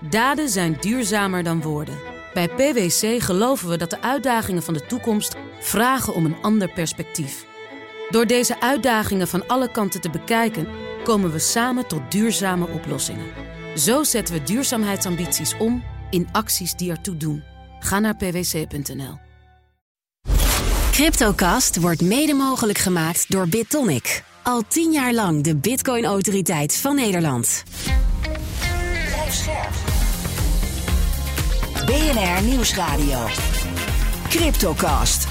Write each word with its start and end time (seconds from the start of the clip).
Daden 0.00 0.48
zijn 0.48 0.76
duurzamer 0.80 1.42
dan 1.42 1.62
woorden. 1.62 1.98
Bij 2.34 2.48
PwC 2.48 3.22
geloven 3.22 3.68
we 3.68 3.76
dat 3.76 3.90
de 3.90 4.02
uitdagingen 4.02 4.62
van 4.62 4.74
de 4.74 4.86
toekomst 4.86 5.36
vragen 5.60 6.14
om 6.14 6.24
een 6.24 6.36
ander 6.42 6.72
perspectief. 6.72 7.46
Door 8.10 8.26
deze 8.26 8.60
uitdagingen 8.60 9.28
van 9.28 9.46
alle 9.46 9.70
kanten 9.70 10.00
te 10.00 10.10
bekijken, 10.10 10.68
komen 11.04 11.32
we 11.32 11.38
samen 11.38 11.86
tot 11.86 12.10
duurzame 12.10 12.68
oplossingen. 12.68 13.26
Zo 13.76 14.04
zetten 14.04 14.34
we 14.34 14.42
duurzaamheidsambities 14.42 15.56
om 15.56 15.82
in 16.10 16.28
acties 16.32 16.74
die 16.74 16.90
ertoe 16.90 17.16
doen. 17.16 17.42
Ga 17.80 17.98
naar 17.98 18.16
pwc.nl. 18.16 19.18
Cryptocast 20.90 21.80
wordt 21.80 22.02
mede 22.02 22.34
mogelijk 22.34 22.78
gemaakt 22.78 23.30
door 23.30 23.48
BitTonic. 23.48 24.22
Al 24.42 24.62
tien 24.68 24.92
jaar 24.92 25.12
lang 25.12 25.42
de 25.42 25.56
Bitcoin-autoriteit 25.56 26.76
van 26.76 26.94
Nederland. 26.94 27.62
BNR 31.88 32.42
Nieuwsradio. 32.42 33.26
Cryptocast. 34.28 35.26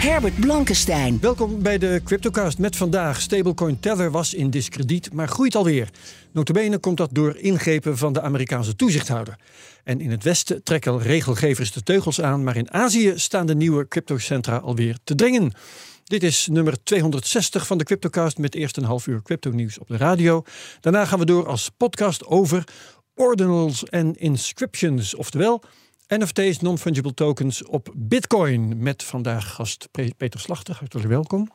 Herbert 0.00 0.40
Blankenstein. 0.40 1.18
Welkom 1.20 1.62
bij 1.62 1.78
de 1.78 2.00
Cryptocast 2.04 2.58
met 2.58 2.76
vandaag. 2.76 3.20
Stablecoin 3.20 3.80
Tether 3.80 4.10
was 4.10 4.34
in 4.34 4.50
diskrediet, 4.50 5.12
maar 5.12 5.28
groeit 5.28 5.54
alweer. 5.54 5.88
Notabene 6.32 6.78
komt 6.78 6.96
dat 6.96 7.08
door 7.12 7.36
ingrepen 7.36 7.98
van 7.98 8.12
de 8.12 8.20
Amerikaanse 8.20 8.76
toezichthouder. 8.76 9.36
En 9.84 10.00
in 10.00 10.10
het 10.10 10.22
Westen 10.22 10.62
trekken 10.62 10.98
regelgevers 10.98 11.72
de 11.72 11.82
teugels 11.82 12.20
aan, 12.20 12.44
maar 12.44 12.56
in 12.56 12.72
Azië 12.72 13.12
staan 13.16 13.46
de 13.46 13.54
nieuwe 13.54 13.88
cryptocentra 13.88 14.56
alweer 14.56 14.96
te 15.04 15.14
dringen. 15.14 15.52
Dit 16.08 16.22
is 16.22 16.48
nummer 16.50 16.82
260 16.82 17.66
van 17.66 17.78
de 17.78 17.84
Cryptocast 17.84 18.38
met 18.38 18.54
eerst 18.54 18.76
een 18.76 18.84
half 18.84 19.06
uur 19.06 19.22
crypto 19.22 19.50
nieuws 19.50 19.78
op 19.78 19.88
de 19.88 19.96
radio. 19.96 20.42
Daarna 20.80 21.04
gaan 21.04 21.18
we 21.18 21.24
door 21.24 21.46
als 21.46 21.70
podcast 21.76 22.26
over 22.26 22.64
ordinals 23.18 23.84
en 23.84 24.14
inscriptions, 24.14 25.14
oftewel 25.14 25.62
NFT's, 26.08 26.60
non-fungible 26.60 27.14
tokens 27.14 27.64
op 27.64 27.92
Bitcoin. 27.96 28.82
Met 28.82 29.02
vandaag 29.02 29.54
gast 29.54 29.88
Peter 30.16 30.40
Slachter, 30.40 30.76
hartelijk 30.78 31.08
welkom. 31.08 31.50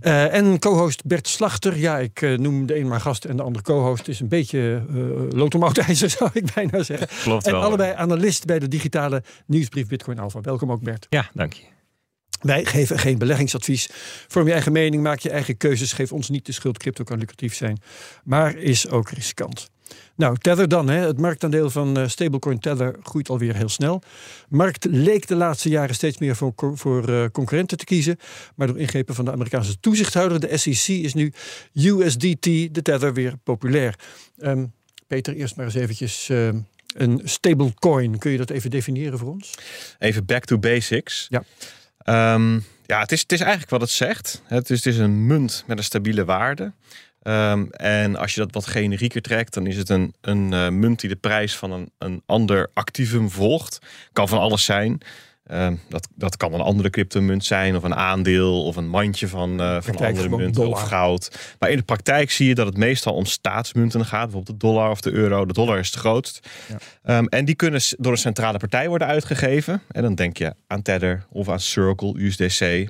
Uh, 0.00 0.34
en 0.34 0.58
co-host 0.58 1.04
Bert 1.04 1.28
Slachter. 1.28 1.78
Ja, 1.78 1.98
ik 1.98 2.20
uh, 2.20 2.38
noem 2.38 2.66
de 2.66 2.78
een 2.78 2.88
maar 2.88 3.00
gast 3.00 3.24
en 3.24 3.36
de 3.36 3.42
andere 3.42 3.64
co-host. 3.64 4.08
is 4.08 4.20
een 4.20 4.28
beetje 4.28 4.84
uh, 4.90 5.04
lotomoutijzer, 5.30 6.10
zou 6.18 6.30
ik 6.32 6.54
bijna 6.54 6.82
zeggen. 6.82 7.08
Klopt 7.22 7.46
en 7.46 7.52
wel. 7.52 7.62
allebei 7.62 7.94
analist 7.94 8.44
bij 8.44 8.58
de 8.58 8.68
digitale 8.68 9.22
nieuwsbrief 9.46 9.86
Bitcoin 9.86 10.18
Alpha. 10.18 10.40
Welkom 10.40 10.72
ook 10.72 10.82
Bert. 10.82 11.06
Ja, 11.08 11.30
dank 11.34 11.52
je. 11.52 11.62
Wij 12.40 12.64
geven 12.64 12.98
geen 12.98 13.18
beleggingsadvies. 13.18 13.88
Vorm 14.28 14.46
je 14.46 14.52
eigen 14.52 14.72
mening, 14.72 15.02
maak 15.02 15.18
je 15.18 15.30
eigen 15.30 15.56
keuzes. 15.56 15.92
Geef 15.92 16.12
ons 16.12 16.28
niet 16.28 16.46
de 16.46 16.52
schuld. 16.52 16.78
Crypto 16.78 17.04
kan 17.04 17.18
lucratief 17.18 17.54
zijn, 17.54 17.78
maar 18.24 18.56
is 18.56 18.88
ook 18.88 19.10
riskant. 19.10 19.70
Nou, 20.14 20.36
Tether 20.38 20.68
dan. 20.68 20.88
Hè. 20.88 21.06
Het 21.06 21.18
marktaandeel 21.18 21.70
van 21.70 21.98
uh, 21.98 22.08
stablecoin 22.08 22.58
Tether 22.58 22.96
groeit 23.02 23.28
alweer 23.28 23.56
heel 23.56 23.68
snel. 23.68 24.02
Markt 24.48 24.84
leek 24.84 25.26
de 25.26 25.34
laatste 25.34 25.68
jaren 25.68 25.94
steeds 25.94 26.18
meer 26.18 26.36
voor, 26.36 26.52
voor 26.74 27.08
uh, 27.08 27.24
concurrenten 27.32 27.78
te 27.78 27.84
kiezen. 27.84 28.18
Maar 28.54 28.66
door 28.66 28.78
ingrepen 28.78 29.14
van 29.14 29.24
de 29.24 29.32
Amerikaanse 29.32 29.80
toezichthouder, 29.80 30.40
de 30.40 30.56
SEC, 30.56 30.88
is 30.88 31.14
nu 31.14 31.32
USDT, 31.72 32.44
de 32.44 32.82
Tether, 32.82 33.14
weer 33.14 33.36
populair. 33.42 33.94
Um, 34.38 34.72
Peter, 35.06 35.34
eerst 35.34 35.56
maar 35.56 35.64
eens 35.64 35.74
eventjes... 35.74 36.28
Uh, 36.28 36.48
een 36.94 37.20
stablecoin, 37.24 38.18
kun 38.18 38.30
je 38.30 38.38
dat 38.38 38.50
even 38.50 38.70
definiëren 38.70 39.18
voor 39.18 39.28
ons? 39.28 39.54
Even 39.98 40.24
back 40.24 40.44
to 40.44 40.58
basics. 40.58 41.28
Ja. 41.28 42.34
Um, 42.34 42.64
ja, 42.86 43.00
het 43.00 43.12
is, 43.12 43.20
het 43.20 43.32
is 43.32 43.40
eigenlijk 43.40 43.70
wat 43.70 43.80
het 43.80 43.90
zegt. 43.90 44.42
Het 44.44 44.70
is, 44.70 44.84
het 44.84 44.94
is 44.94 44.98
een 45.00 45.26
munt 45.26 45.64
met 45.66 45.78
een 45.78 45.84
stabiele 45.84 46.24
waarde. 46.24 46.72
Um, 47.22 47.70
en 47.70 48.16
als 48.16 48.34
je 48.34 48.40
dat 48.40 48.54
wat 48.54 48.66
generieker 48.66 49.22
trekt, 49.22 49.54
dan 49.54 49.66
is 49.66 49.76
het 49.76 49.88
een, 49.88 50.14
een 50.20 50.52
uh, 50.52 50.68
munt 50.68 51.00
die 51.00 51.08
de 51.08 51.16
prijs 51.16 51.56
van 51.56 51.72
een, 51.72 51.90
een 51.98 52.22
ander 52.26 52.70
activum 52.74 53.30
volgt. 53.30 53.78
Kan 54.12 54.28
van 54.28 54.38
alles 54.38 54.64
zijn. 54.64 55.00
Um, 55.52 55.80
dat, 55.88 56.08
dat 56.14 56.36
kan 56.36 56.52
een 56.52 56.60
andere 56.60 56.90
cryptomunt 56.90 57.44
zijn, 57.44 57.76
of 57.76 57.82
een 57.82 57.94
aandeel, 57.94 58.64
of 58.64 58.76
een 58.76 58.88
mandje 58.88 59.28
van, 59.28 59.60
uh, 59.60 59.76
van 59.80 59.96
andere 59.96 60.28
munten, 60.28 60.68
of 60.68 60.80
goud. 60.80 61.54
Maar 61.58 61.70
in 61.70 61.76
de 61.76 61.82
praktijk 61.82 62.30
zie 62.30 62.48
je 62.48 62.54
dat 62.54 62.66
het 62.66 62.76
meestal 62.76 63.14
om 63.14 63.24
staatsmunten 63.24 64.04
gaat, 64.04 64.24
bijvoorbeeld 64.24 64.60
de 64.60 64.66
dollar 64.66 64.90
of 64.90 65.00
de 65.00 65.12
euro. 65.12 65.44
De 65.46 65.52
dollar 65.52 65.78
is 65.78 65.86
het 65.86 65.96
grootst. 65.96 66.48
Ja. 67.02 67.18
Um, 67.18 67.28
en 67.28 67.44
die 67.44 67.54
kunnen 67.54 67.80
door 67.96 68.12
een 68.12 68.18
centrale 68.18 68.58
partij 68.58 68.88
worden 68.88 69.08
uitgegeven. 69.08 69.82
En 69.90 70.02
dan 70.02 70.14
denk 70.14 70.36
je 70.36 70.54
aan 70.66 70.82
Tether 70.82 71.26
of 71.30 71.48
aan 71.48 71.60
Circle, 71.60 72.14
USDC. 72.16 72.88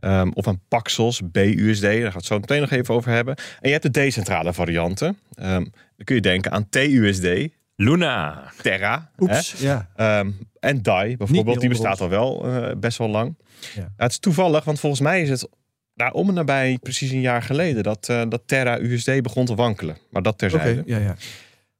Um, 0.00 0.32
of 0.32 0.46
aan 0.46 0.60
Paxos, 0.68 1.20
BUSD, 1.30 1.82
daar 1.82 2.02
gaat 2.02 2.14
het 2.14 2.24
zo 2.24 2.38
meteen 2.38 2.60
nog 2.60 2.70
even 2.70 2.94
over 2.94 3.10
hebben. 3.10 3.36
En 3.36 3.44
je 3.60 3.70
hebt 3.70 3.82
de 3.82 3.90
decentrale 3.90 4.52
varianten. 4.52 5.08
Um, 5.08 5.72
dan 5.96 6.04
kun 6.04 6.14
je 6.14 6.20
denken 6.20 6.52
aan 6.52 6.68
TUSD, 6.68 7.48
Luna, 7.76 8.42
Terra. 8.62 9.10
Oeps, 9.18 9.52
hè? 9.58 9.66
ja. 9.66 10.20
Um, 10.20 10.38
en 10.60 10.82
DAI 10.82 11.16
bijvoorbeeld, 11.16 11.60
die 11.60 11.68
bestaat 11.68 12.00
al 12.00 12.08
wel 12.08 12.48
uh, 12.48 12.70
best 12.76 12.98
wel 12.98 13.08
lang. 13.08 13.34
Ja. 13.74 13.80
Ja, 13.82 13.92
het 13.96 14.10
is 14.10 14.18
toevallig, 14.18 14.64
want 14.64 14.80
volgens 14.80 15.02
mij 15.02 15.22
is 15.22 15.28
het 15.28 15.48
daar 15.94 16.12
om 16.12 16.28
en 16.28 16.34
nabij 16.34 16.78
precies 16.82 17.10
een 17.10 17.20
jaar 17.20 17.42
geleden 17.42 17.82
dat, 17.82 18.08
uh, 18.10 18.22
dat 18.28 18.42
Terra 18.46 18.78
USD 18.78 19.22
begon 19.22 19.44
te 19.44 19.54
wankelen. 19.54 19.96
Maar 20.10 20.22
dat 20.22 20.38
terzijde. 20.38 20.80
Okay, 20.80 20.82
ja, 20.86 20.98
ja. 20.98 21.16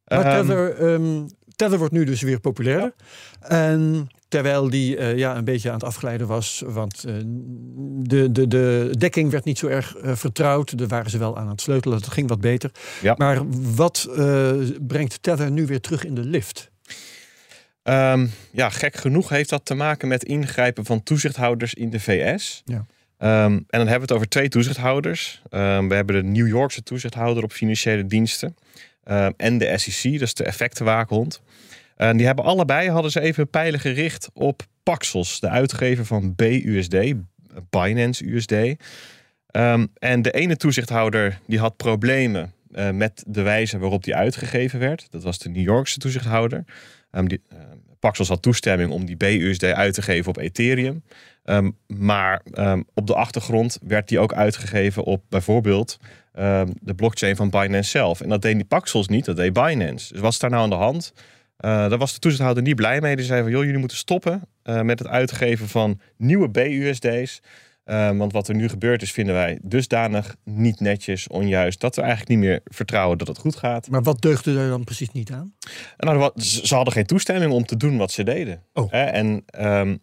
Maar 0.04 0.22
Tether, 0.22 0.82
um, 0.82 1.26
Tether 1.60 1.78
wordt 1.78 1.92
nu 1.92 2.04
dus 2.04 2.22
weer 2.22 2.40
populairder. 2.40 2.94
En 3.40 4.08
terwijl 4.28 4.70
die 4.70 4.96
uh, 4.96 5.16
ja, 5.16 5.36
een 5.36 5.44
beetje 5.44 5.68
aan 5.68 5.74
het 5.74 5.84
afglijden 5.84 6.26
was. 6.26 6.62
Want 6.66 7.04
uh, 7.08 7.14
de, 8.02 8.32
de, 8.32 8.48
de 8.48 8.94
dekking 8.98 9.30
werd 9.30 9.44
niet 9.44 9.58
zo 9.58 9.66
erg 9.66 9.96
uh, 9.96 10.14
vertrouwd. 10.14 10.78
Daar 10.78 10.88
waren 10.88 11.10
ze 11.10 11.18
wel 11.18 11.38
aan 11.38 11.48
het 11.48 11.60
sleutelen. 11.60 12.00
Dat 12.00 12.12
ging 12.12 12.28
wat 12.28 12.40
beter. 12.40 12.70
Ja. 13.02 13.14
Maar 13.16 13.40
wat 13.74 14.08
brengt 14.80 15.22
Tether 15.22 15.50
nu 15.50 15.66
weer 15.66 15.80
terug 15.80 16.04
in 16.04 16.14
de 16.14 16.24
lift? 16.24 16.70
Um, 17.82 18.30
ja, 18.50 18.68
gek 18.70 18.96
genoeg 18.96 19.28
heeft 19.28 19.50
dat 19.50 19.64
te 19.64 19.74
maken 19.74 20.08
met 20.08 20.24
ingrijpen 20.24 20.84
van 20.84 21.02
toezichthouders 21.02 21.74
in 21.74 21.90
de 21.90 22.00
VS. 22.00 22.62
Ja. 22.64 22.86
Um, 23.44 23.54
en 23.54 23.64
dan 23.68 23.80
hebben 23.80 23.94
we 23.94 24.00
het 24.00 24.12
over 24.12 24.28
twee 24.28 24.48
toezichthouders. 24.48 25.42
Um, 25.50 25.88
we 25.88 25.94
hebben 25.94 26.14
de 26.14 26.22
New 26.22 26.48
Yorkse 26.48 26.82
toezichthouder 26.82 27.42
op 27.42 27.52
financiële 27.52 28.06
diensten. 28.06 28.56
En 29.36 29.58
de 29.58 29.78
SEC, 29.78 30.20
is 30.20 30.34
de 30.34 30.44
effectenwaakhond. 30.44 31.42
En 31.96 32.16
die 32.16 32.26
hebben 32.26 32.44
allebei 32.44 32.90
hadden 32.90 33.10
ze 33.10 33.20
even 33.20 33.50
pijlen 33.50 33.80
gericht 33.80 34.30
op 34.32 34.62
Paxos, 34.82 35.40
de 35.40 35.48
uitgever 35.48 36.06
van 36.06 36.34
BUSD, 36.34 36.96
Binance 37.70 38.26
USD. 38.26 38.52
Um, 38.52 39.90
en 39.94 40.22
de 40.22 40.30
ene 40.30 40.56
toezichthouder 40.56 41.40
die 41.46 41.58
had 41.58 41.76
problemen 41.76 42.52
uh, 42.72 42.90
met 42.90 43.24
de 43.26 43.42
wijze 43.42 43.78
waarop 43.78 44.04
die 44.04 44.14
uitgegeven 44.14 44.78
werd. 44.78 45.06
Dat 45.10 45.22
was 45.22 45.38
de 45.38 45.48
New 45.48 45.62
Yorkse 45.62 45.98
toezichthouder. 45.98 46.64
Um, 47.12 47.28
die, 47.28 47.42
Paxos 48.00 48.28
had 48.28 48.42
toestemming 48.42 48.90
om 48.90 49.04
die 49.04 49.16
BUSD 49.16 49.64
uit 49.64 49.94
te 49.94 50.02
geven 50.02 50.28
op 50.28 50.36
Ethereum. 50.36 51.02
Um, 51.44 51.76
maar 51.86 52.42
op 52.94 53.06
de 53.06 53.14
achtergrond 53.14 53.78
werd 53.82 54.08
die 54.08 54.18
ook 54.18 54.32
uitgegeven 54.32 55.04
op 55.04 55.24
bijvoorbeeld 55.28 55.98
de 56.80 56.94
blockchain 56.96 57.36
van 57.36 57.50
Binance 57.50 57.90
zelf. 57.90 58.20
En 58.20 58.28
dat 58.28 58.42
deed 58.42 58.54
die 58.54 58.64
Paxos 58.64 59.08
niet, 59.08 59.24
dat 59.24 59.36
deed 59.36 59.52
Binance. 59.52 60.12
Dus 60.12 60.22
wat 60.22 60.32
is 60.32 60.38
daar 60.38 60.50
nou 60.50 60.62
aan 60.62 60.70
de 60.70 60.76
hand? 60.76 61.12
Uh, 61.64 61.88
daar 61.88 61.98
was 61.98 62.12
de 62.12 62.18
toezichthouder 62.18 62.62
niet 62.62 62.74
blij 62.74 63.00
mee. 63.00 63.16
Die 63.16 63.24
zei 63.24 63.42
van, 63.42 63.50
joh, 63.50 63.64
jullie 63.64 63.78
moeten 63.78 63.96
stoppen 63.96 64.42
uh, 64.64 64.80
met 64.80 64.98
het 64.98 65.08
uitgeven 65.08 65.68
van 65.68 66.00
nieuwe 66.16 66.48
BUSD's. 66.48 67.40
Uh, 67.90 68.16
want 68.16 68.32
wat 68.32 68.48
er 68.48 68.54
nu 68.54 68.68
gebeurd 68.68 69.02
is, 69.02 69.12
vinden 69.12 69.34
wij 69.34 69.58
dusdanig 69.62 70.36
niet 70.44 70.80
netjes, 70.80 71.28
onjuist, 71.28 71.80
dat 71.80 71.96
we 71.96 72.00
eigenlijk 72.00 72.30
niet 72.30 72.38
meer 72.38 72.60
vertrouwen 72.64 73.18
dat 73.18 73.28
het 73.28 73.38
goed 73.38 73.56
gaat. 73.56 73.88
Maar 73.88 74.02
wat 74.02 74.22
deugde 74.22 74.58
er 74.58 74.68
dan 74.68 74.84
precies 74.84 75.10
niet 75.10 75.32
aan? 75.32 75.54
En 75.96 76.06
nou, 76.06 76.40
ze 76.40 76.74
hadden 76.74 76.92
geen 76.92 77.06
toestemming 77.06 77.52
om 77.52 77.64
te 77.64 77.76
doen 77.76 77.96
wat 77.96 78.10
ze 78.10 78.24
deden. 78.24 78.62
Oh. 78.72 78.94
En 78.94 79.44
um, 79.60 80.00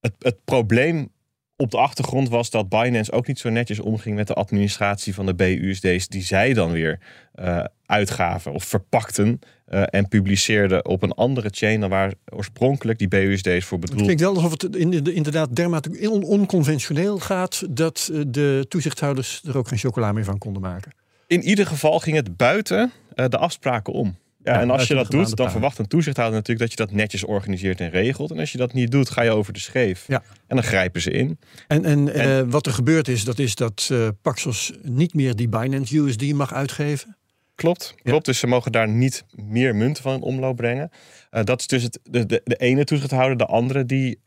het, 0.00 0.12
het 0.18 0.44
probleem 0.44 1.12
op 1.60 1.70
de 1.70 1.76
achtergrond 1.76 2.28
was 2.28 2.50
dat 2.50 2.68
Binance 2.68 3.12
ook 3.12 3.26
niet 3.26 3.38
zo 3.38 3.48
netjes 3.48 3.80
omging 3.80 4.16
met 4.16 4.26
de 4.26 4.34
administratie 4.34 5.14
van 5.14 5.26
de 5.26 5.34
BUSD's 5.34 6.08
die 6.08 6.22
zij 6.22 6.52
dan 6.52 6.72
weer 6.72 6.98
uh, 7.40 7.64
uitgaven 7.86 8.52
of 8.52 8.64
verpakten 8.64 9.40
uh, 9.68 9.82
en 9.86 10.08
publiceerden 10.08 10.86
op 10.86 11.02
een 11.02 11.12
andere 11.12 11.48
chain 11.50 11.80
dan 11.80 11.90
waar 11.90 12.12
oorspronkelijk 12.28 12.98
die 12.98 13.08
BUSD's 13.08 13.64
voor 13.64 13.78
bedoeld. 13.78 13.98
Het 13.98 14.02
klinkt 14.02 14.22
wel 14.22 14.34
alsof 14.34 14.50
het 14.50 14.76
in 14.76 14.90
de, 14.90 15.12
inderdaad 15.12 15.56
dermate 15.56 16.10
on 16.10 16.22
onconventioneel 16.22 17.18
gaat 17.18 17.62
dat 17.70 18.08
uh, 18.12 18.22
de 18.26 18.66
toezichthouders 18.68 19.42
er 19.46 19.58
ook 19.58 19.68
geen 19.68 19.78
chocola 19.78 20.12
meer 20.12 20.24
van 20.24 20.38
konden 20.38 20.62
maken. 20.62 20.92
In 21.26 21.42
ieder 21.42 21.66
geval 21.66 21.98
ging 21.98 22.16
het 22.16 22.36
buiten 22.36 22.92
uh, 23.14 23.26
de 23.28 23.38
afspraken 23.38 23.92
om. 23.92 24.16
Ja, 24.42 24.60
en 24.60 24.70
als 24.70 24.86
je 24.86 24.94
dat 24.94 25.10
doet, 25.10 25.36
dan 25.36 25.50
verwacht 25.50 25.78
een 25.78 25.86
toezichthouder 25.86 26.36
natuurlijk 26.38 26.70
dat 26.70 26.78
je 26.78 26.86
dat 26.86 26.96
netjes 26.96 27.24
organiseert 27.24 27.80
en 27.80 27.90
regelt. 27.90 28.30
En 28.30 28.38
als 28.38 28.52
je 28.52 28.58
dat 28.58 28.72
niet 28.72 28.90
doet, 28.90 29.10
ga 29.10 29.22
je 29.22 29.30
over 29.30 29.52
de 29.52 29.58
scheef. 29.58 30.04
Ja. 30.06 30.22
En 30.46 30.56
dan 30.56 30.64
grijpen 30.64 31.00
ze 31.00 31.10
in. 31.10 31.38
En, 31.66 31.84
en, 31.84 32.12
en 32.12 32.46
uh, 32.46 32.52
wat 32.52 32.66
er 32.66 32.72
gebeurd 32.72 33.08
is, 33.08 33.24
dat 33.24 33.38
is 33.38 33.54
dat 33.54 33.88
uh, 33.92 34.08
Paxos 34.22 34.72
niet 34.82 35.14
meer 35.14 35.36
die 35.36 35.48
Binance 35.48 35.98
USD 35.98 36.32
mag 36.32 36.52
uitgeven. 36.52 37.16
Klopt, 37.54 37.94
klopt. 38.02 38.26
Ja. 38.26 38.32
Dus 38.32 38.38
ze 38.38 38.46
mogen 38.46 38.72
daar 38.72 38.88
niet 38.88 39.24
meer 39.30 39.74
munten 39.76 40.02
van 40.02 40.14
in 40.14 40.22
omloop 40.22 40.56
brengen. 40.56 40.90
Uh, 41.30 41.44
dat 41.44 41.60
is 41.60 41.66
dus 41.66 41.82
het, 41.82 41.98
de, 42.02 42.26
de, 42.26 42.40
de 42.44 42.56
ene 42.56 42.84
toezichthouder, 42.84 43.36
de 43.36 43.46
andere 43.46 43.84
die 43.84 44.20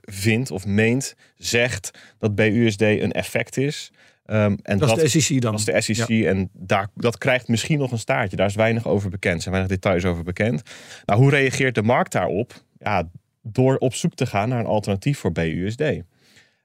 vindt 0.00 0.50
of 0.50 0.66
meent, 0.66 1.14
zegt 1.36 1.90
dat 2.18 2.34
BUSD 2.34 2.80
een 2.80 3.12
effect 3.12 3.56
is. 3.56 3.90
Ehm, 4.28 4.56
en 4.62 4.78
Dat, 4.78 5.02
is 5.02 5.12
de 5.12 5.20
SEC 5.20 5.40
dan. 5.40 5.50
Dat 5.50 5.60
is 5.60 5.86
de 5.86 5.94
SEC 5.94 6.24
en 6.24 6.50
daar, 6.52 6.88
dat 6.94 7.18
krijgt 7.18 7.48
misschien 7.48 7.78
nog 7.78 7.92
een 7.92 7.98
staartje. 7.98 8.36
Daar 8.36 8.46
is 8.46 8.54
weinig 8.54 8.86
over 8.86 9.10
bekend, 9.10 9.34
er 9.34 9.40
zijn 9.40 9.54
weinig 9.54 9.74
details 9.74 10.04
over 10.04 10.24
bekend. 10.24 10.62
Nou, 11.04 11.20
hoe 11.20 11.30
reageert 11.30 11.74
de 11.74 11.82
markt 11.82 12.12
daarop? 12.12 12.62
Ja, 12.78 13.08
door 13.42 13.76
op 13.76 13.94
zoek 13.94 14.14
te 14.14 14.26
gaan 14.26 14.48
naar 14.48 14.58
een 14.58 14.66
alternatief 14.66 15.18
voor 15.18 15.32
BUSD. 15.32 15.80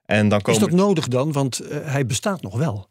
En 0.06 0.28
dan 0.28 0.38
Is 0.38 0.44
komen 0.44 0.60
dat 0.60 0.70
nodig 0.70 1.08
dan? 1.08 1.32
Want 1.32 1.60
eh, 1.60 1.78
hij 1.82 2.06
bestaat 2.06 2.42
nog 2.42 2.56
wel. 2.56 2.88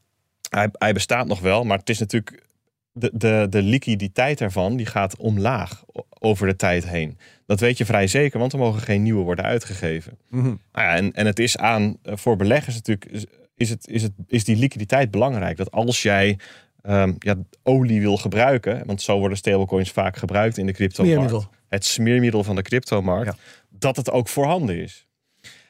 hij, 0.49 0.69
hij 0.71 0.93
bestaat 0.93 1.27
nog 1.27 1.39
wel, 1.39 1.63
maar 1.63 1.77
het 1.77 1.89
is 1.89 1.99
natuurlijk 1.99 2.43
de, 2.91 3.11
de, 3.13 3.47
de 3.49 3.61
liquiditeit 3.61 4.41
ervan 4.41 4.75
die 4.75 4.85
gaat 4.85 5.17
omlaag 5.17 5.83
over 6.19 6.47
de 6.47 6.55
tijd 6.55 6.87
heen. 6.87 7.17
Dat 7.45 7.59
weet 7.59 7.77
je 7.77 7.85
vrij 7.85 8.07
zeker, 8.07 8.39
want 8.39 8.53
er 8.53 8.59
mogen 8.59 8.81
geen 8.81 9.03
nieuwe 9.03 9.23
worden 9.23 9.45
uitgegeven. 9.45 10.17
Mhm. 10.29 10.43
Nou 10.43 10.57
ja, 10.71 10.95
en, 10.95 11.13
en 11.13 11.25
het 11.25 11.39
is 11.39 11.57
aan 11.57 11.97
eh, 12.03 12.13
voor 12.15 12.35
beleggers 12.35 12.75
natuurlijk 12.75 13.27
is, 13.55 13.69
het, 13.69 13.87
is, 13.87 14.03
het, 14.03 14.11
is 14.27 14.43
die 14.43 14.55
liquiditeit 14.55 15.11
belangrijk. 15.11 15.57
Dat 15.57 15.71
als 15.71 16.01
jij 16.01 16.39
ehm, 16.81 17.13
ja, 17.19 17.35
olie 17.63 18.01
wil 18.01 18.17
gebruiken, 18.17 18.85
want 18.85 19.01
zo 19.01 19.19
worden 19.19 19.37
stablecoins 19.37 19.91
vaak 19.91 20.17
gebruikt 20.17 20.57
in 20.57 20.65
de 20.65 20.71
crypto 20.73 21.03
Smeermiddel. 21.03 21.45
het 21.69 21.85
smeermiddel 21.85 22.43
van 22.43 22.55
de 22.55 22.61
cryptomarkt, 22.61 23.25
Ja. 23.25 23.35
dat 23.69 23.95
het 23.95 24.11
ook 24.11 24.27
voorhanden 24.27 24.77
is. 24.81 25.07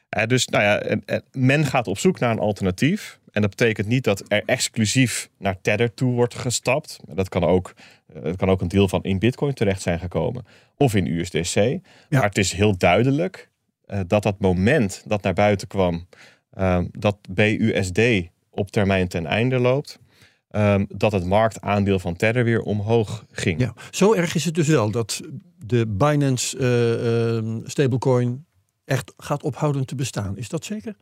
Eh, 0.09 0.25
dus 0.25 0.47
nou 0.47 0.63
ja, 0.63 0.79
en- 0.79 1.01
en 1.05 1.23
men 1.31 1.65
gaat 1.65 1.87
op 1.87 1.97
zoek 1.97 2.19
naar 2.19 2.31
een 2.31 2.39
alternatief. 2.39 3.19
En 3.31 3.41
dat 3.41 3.49
betekent 3.49 3.87
niet 3.87 4.03
dat 4.03 4.23
er 4.27 4.43
exclusief 4.45 5.29
naar 5.37 5.61
Tether 5.61 5.93
toe 5.93 6.13
wordt 6.13 6.35
gestapt. 6.35 6.99
Dat 7.07 7.29
kan 7.29 7.43
ook, 7.43 7.73
eh, 8.23 8.31
kan 8.35 8.49
ook 8.49 8.61
een 8.61 8.67
deel 8.67 8.87
van 8.87 9.03
in 9.03 9.19
Bitcoin 9.19 9.53
terecht 9.53 9.81
zijn 9.81 9.99
gekomen. 9.99 10.45
Of 10.77 10.95
in 10.95 11.07
USDC. 11.07 11.55
Maar 12.09 12.23
het 12.23 12.37
is 12.37 12.51
heel 12.51 12.77
duidelijk 12.77 13.49
eh, 13.85 13.99
dat 14.07 14.23
dat 14.23 14.39
moment 14.39 15.03
dat 15.05 15.21
naar 15.21 15.33
buiten 15.33 15.67
kwam, 15.67 16.07
ehm, 16.53 16.85
dat 16.91 17.17
BUSD 17.29 17.99
op 18.49 18.71
termijn 18.71 19.07
ten 19.07 19.25
einde 19.25 19.59
loopt, 19.59 19.99
ehm, 20.49 20.85
dat 20.87 21.11
het 21.11 21.25
marktaandeel 21.25 21.99
van 21.99 22.15
Tether 22.15 22.43
weer 22.43 22.61
omhoog 22.61 23.25
ging. 23.31 23.59
Ja. 23.59 23.73
Zo 23.91 24.13
erg 24.13 24.35
is 24.35 24.45
het 24.45 24.55
dus 24.55 24.67
wel 24.67 24.91
dat 24.91 25.21
de 25.65 25.87
Binance 25.87 26.57
eh, 26.57 27.37
ehm, 27.37 27.59
stablecoin 27.63 28.45
echt 28.85 29.13
gaat 29.17 29.43
ophouden 29.43 29.85
te 29.85 29.95
bestaan. 29.95 30.37
Is 30.37 30.49
dat 30.49 30.65
zeker? 30.65 30.95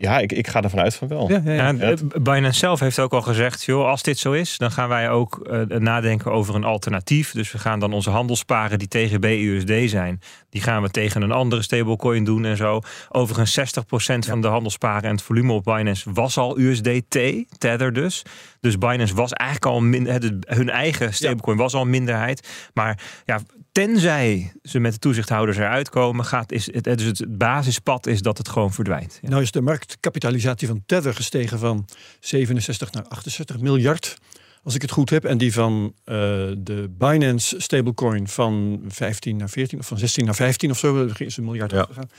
Ja, 0.00 0.18
ik, 0.18 0.32
ik 0.32 0.46
ga 0.48 0.62
ervan 0.62 0.80
uit 0.80 0.94
van 0.94 1.08
wel. 1.08 1.30
Ja, 1.30 1.40
ja, 1.44 1.52
ja. 1.52 1.72
Ja, 1.88 1.94
Binance 2.22 2.58
zelf 2.58 2.80
heeft 2.80 2.98
ook 2.98 3.12
al 3.12 3.22
gezegd, 3.22 3.64
joh, 3.64 3.86
als 3.88 4.02
dit 4.02 4.18
zo 4.18 4.32
is, 4.32 4.58
dan 4.58 4.70
gaan 4.70 4.88
wij 4.88 5.10
ook 5.10 5.38
eh, 5.50 5.60
nadenken 5.78 6.32
over 6.32 6.54
een 6.54 6.64
alternatief. 6.64 7.32
Dus 7.32 7.52
we 7.52 7.58
gaan 7.58 7.80
dan 7.80 7.92
onze 7.92 8.10
handelsparen 8.10 8.78
die 8.78 8.88
tegen 8.88 9.20
BUSD 9.20 9.90
zijn, 9.90 10.20
die 10.50 10.62
gaan 10.62 10.82
we 10.82 10.90
tegen 10.90 11.22
een 11.22 11.32
andere 11.32 11.62
stablecoin 11.62 12.24
doen 12.24 12.44
en 12.44 12.56
zo. 12.56 12.80
Overigens 13.08 13.58
60% 13.58 14.18
van 14.18 14.40
de 14.40 14.48
handelsparen 14.48 15.02
en 15.02 15.10
het 15.10 15.22
volume 15.22 15.52
op 15.52 15.64
Binance 15.64 16.12
was 16.12 16.36
al 16.38 16.58
USDT, 16.58 17.18
Tether 17.58 17.92
dus. 17.92 18.22
Dus 18.60 18.78
Binance 18.78 19.14
was 19.14 19.32
eigenlijk 19.32 19.72
al 19.72 19.80
min, 19.80 20.06
het- 20.06 20.32
hun 20.46 20.70
eigen 20.70 21.14
stablecoin 21.14 21.56
was 21.56 21.74
al 21.74 21.82
een 21.82 21.90
minderheid. 21.90 22.48
Maar 22.74 22.98
ja, 23.24 23.40
tenzij 23.86 24.52
ze 24.62 24.78
met 24.78 24.92
de 24.92 24.98
toezichthouders 24.98 25.56
eruit 25.58 25.88
komen, 25.88 26.24
gaat, 26.24 26.52
is 26.52 26.72
het, 26.72 26.84
dus 26.84 27.02
het 27.04 27.38
basispad 27.38 28.06
is 28.06 28.22
dat 28.22 28.38
het 28.38 28.48
gewoon 28.48 28.72
verdwijnt. 28.72 29.18
Ja. 29.22 29.28
Nou 29.28 29.42
is 29.42 29.50
de 29.50 29.60
marktkapitalisatie 29.60 30.68
van 30.68 30.82
Tether 30.86 31.14
gestegen 31.14 31.58
van 31.58 31.84
67 32.20 32.92
naar 32.92 33.04
68 33.04 33.60
miljard. 33.60 34.16
Als 34.62 34.74
ik 34.74 34.82
het 34.82 34.90
goed 34.90 35.10
heb. 35.10 35.24
En 35.24 35.38
die 35.38 35.52
van 35.52 35.94
eh, 36.04 36.14
de 36.58 36.94
Binance 36.98 37.60
stablecoin 37.60 38.28
van 38.28 38.84
15 38.88 39.36
naar 39.36 39.48
14 39.48 39.78
of 39.78 39.86
van 39.86 39.98
16 39.98 40.24
naar 40.24 40.34
15 40.34 40.70
of 40.70 40.78
zo. 40.78 41.06
Er 41.08 41.20
is 41.20 41.36
een 41.36 41.44
miljard 41.44 41.70
Ja. 41.70 41.80
opgegaan. 41.80 42.10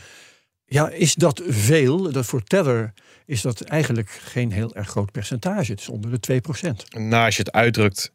Ja, 0.65 0.89
is 0.89 1.15
dat 1.15 1.41
veel? 1.47 2.11
Dat 2.11 2.25
voor 2.25 2.43
Tether 2.43 2.93
is 3.25 3.41
dat 3.41 3.61
eigenlijk 3.61 4.09
geen 4.09 4.51
heel 4.51 4.75
erg 4.75 4.87
groot 4.87 5.11
percentage. 5.11 5.71
Het 5.71 5.79
is 5.79 5.89
onder 5.89 6.11
de 6.11 6.19
2% 6.19 6.83
Nou, 6.89 7.25
als 7.25 7.35
je 7.35 7.43
het 7.43 7.51
uitdrukt 7.51 8.11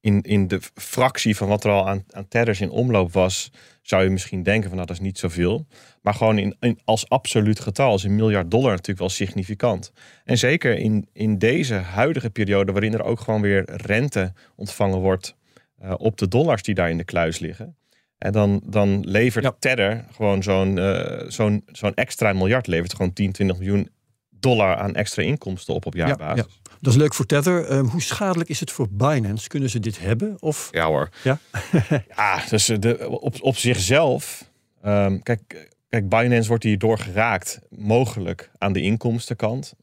in, 0.00 0.22
in 0.22 0.48
de 0.48 0.60
fractie 0.74 1.36
van 1.36 1.48
wat 1.48 1.64
er 1.64 1.70
al 1.70 1.88
aan, 1.88 2.04
aan 2.10 2.28
tethers 2.28 2.60
in 2.60 2.70
omloop 2.70 3.12
was, 3.12 3.50
zou 3.82 4.02
je 4.02 4.10
misschien 4.10 4.42
denken 4.42 4.68
van 4.68 4.74
nou, 4.74 4.86
dat 4.86 4.96
is 4.96 5.02
niet 5.02 5.18
zoveel. 5.18 5.66
Maar 6.02 6.14
gewoon 6.14 6.38
in, 6.38 6.56
in, 6.60 6.78
als 6.84 7.08
absoluut 7.08 7.60
getal 7.60 7.94
is 7.94 8.02
een 8.02 8.14
miljard 8.14 8.50
dollar 8.50 8.70
natuurlijk 8.70 8.98
wel 8.98 9.08
significant. 9.08 9.92
En 10.24 10.38
zeker 10.38 10.76
in, 10.76 11.08
in 11.12 11.38
deze 11.38 11.74
huidige 11.74 12.30
periode, 12.30 12.72
waarin 12.72 12.94
er 12.94 13.02
ook 13.02 13.20
gewoon 13.20 13.40
weer 13.40 13.64
rente 13.70 14.32
ontvangen 14.56 14.98
wordt 14.98 15.36
eh, 15.78 15.94
op 15.96 16.18
de 16.18 16.28
dollars 16.28 16.62
die 16.62 16.74
daar 16.74 16.90
in 16.90 16.98
de 16.98 17.04
kluis 17.04 17.38
liggen. 17.38 17.76
En 18.18 18.32
dan, 18.32 18.62
dan 18.64 19.00
levert 19.00 19.44
Ja. 19.44 19.56
Tether 19.58 20.04
gewoon 20.12 20.42
zo'n 20.42 20.78
eh, 20.78 21.28
zo'n 21.28 21.62
zo'n 21.66 21.94
extra 21.94 22.32
miljard, 22.32 22.66
levert 22.66 22.94
gewoon 22.94 23.12
10, 23.12 23.32
20 23.32 23.58
miljoen 23.58 23.88
dollar 24.30 24.76
aan 24.76 24.94
extra 24.94 25.22
inkomsten 25.22 25.74
op 25.74 25.86
op 25.86 25.94
jaarbasis. 25.94 26.60
Dat 26.80 26.92
is 26.92 26.98
leuk 26.98 27.14
voor 27.14 27.26
Tether. 27.26 27.64
Ehm, 27.64 27.84
hoe 27.84 28.02
schadelijk 28.02 28.50
is 28.50 28.60
het 28.60 28.70
voor 28.70 28.86
Binance? 28.90 29.48
Kunnen 29.48 29.70
ze 29.70 29.80
dit 29.80 30.00
hebben? 30.00 30.36
Of 30.40 30.68
Ja 30.70 30.86
hoor. 30.86 31.08
Ja? 31.22 31.38
ja, 32.16 32.42
dus 32.48 32.68
eh, 32.68 32.78
de, 32.78 33.08
op, 33.20 33.36
op 33.40 33.56
zichzelf. 33.56 34.50
ehm, 34.82 35.18
kijk, 35.18 35.68
kijk, 35.88 36.08
Binance 36.08 36.48
wordt 36.48 36.64
hierdoor 36.64 36.98
geraakt, 36.98 37.58
mogelijk 37.70 38.50
aan 38.58 38.72
de 38.72 38.80
inkomstenkant. 38.80 39.74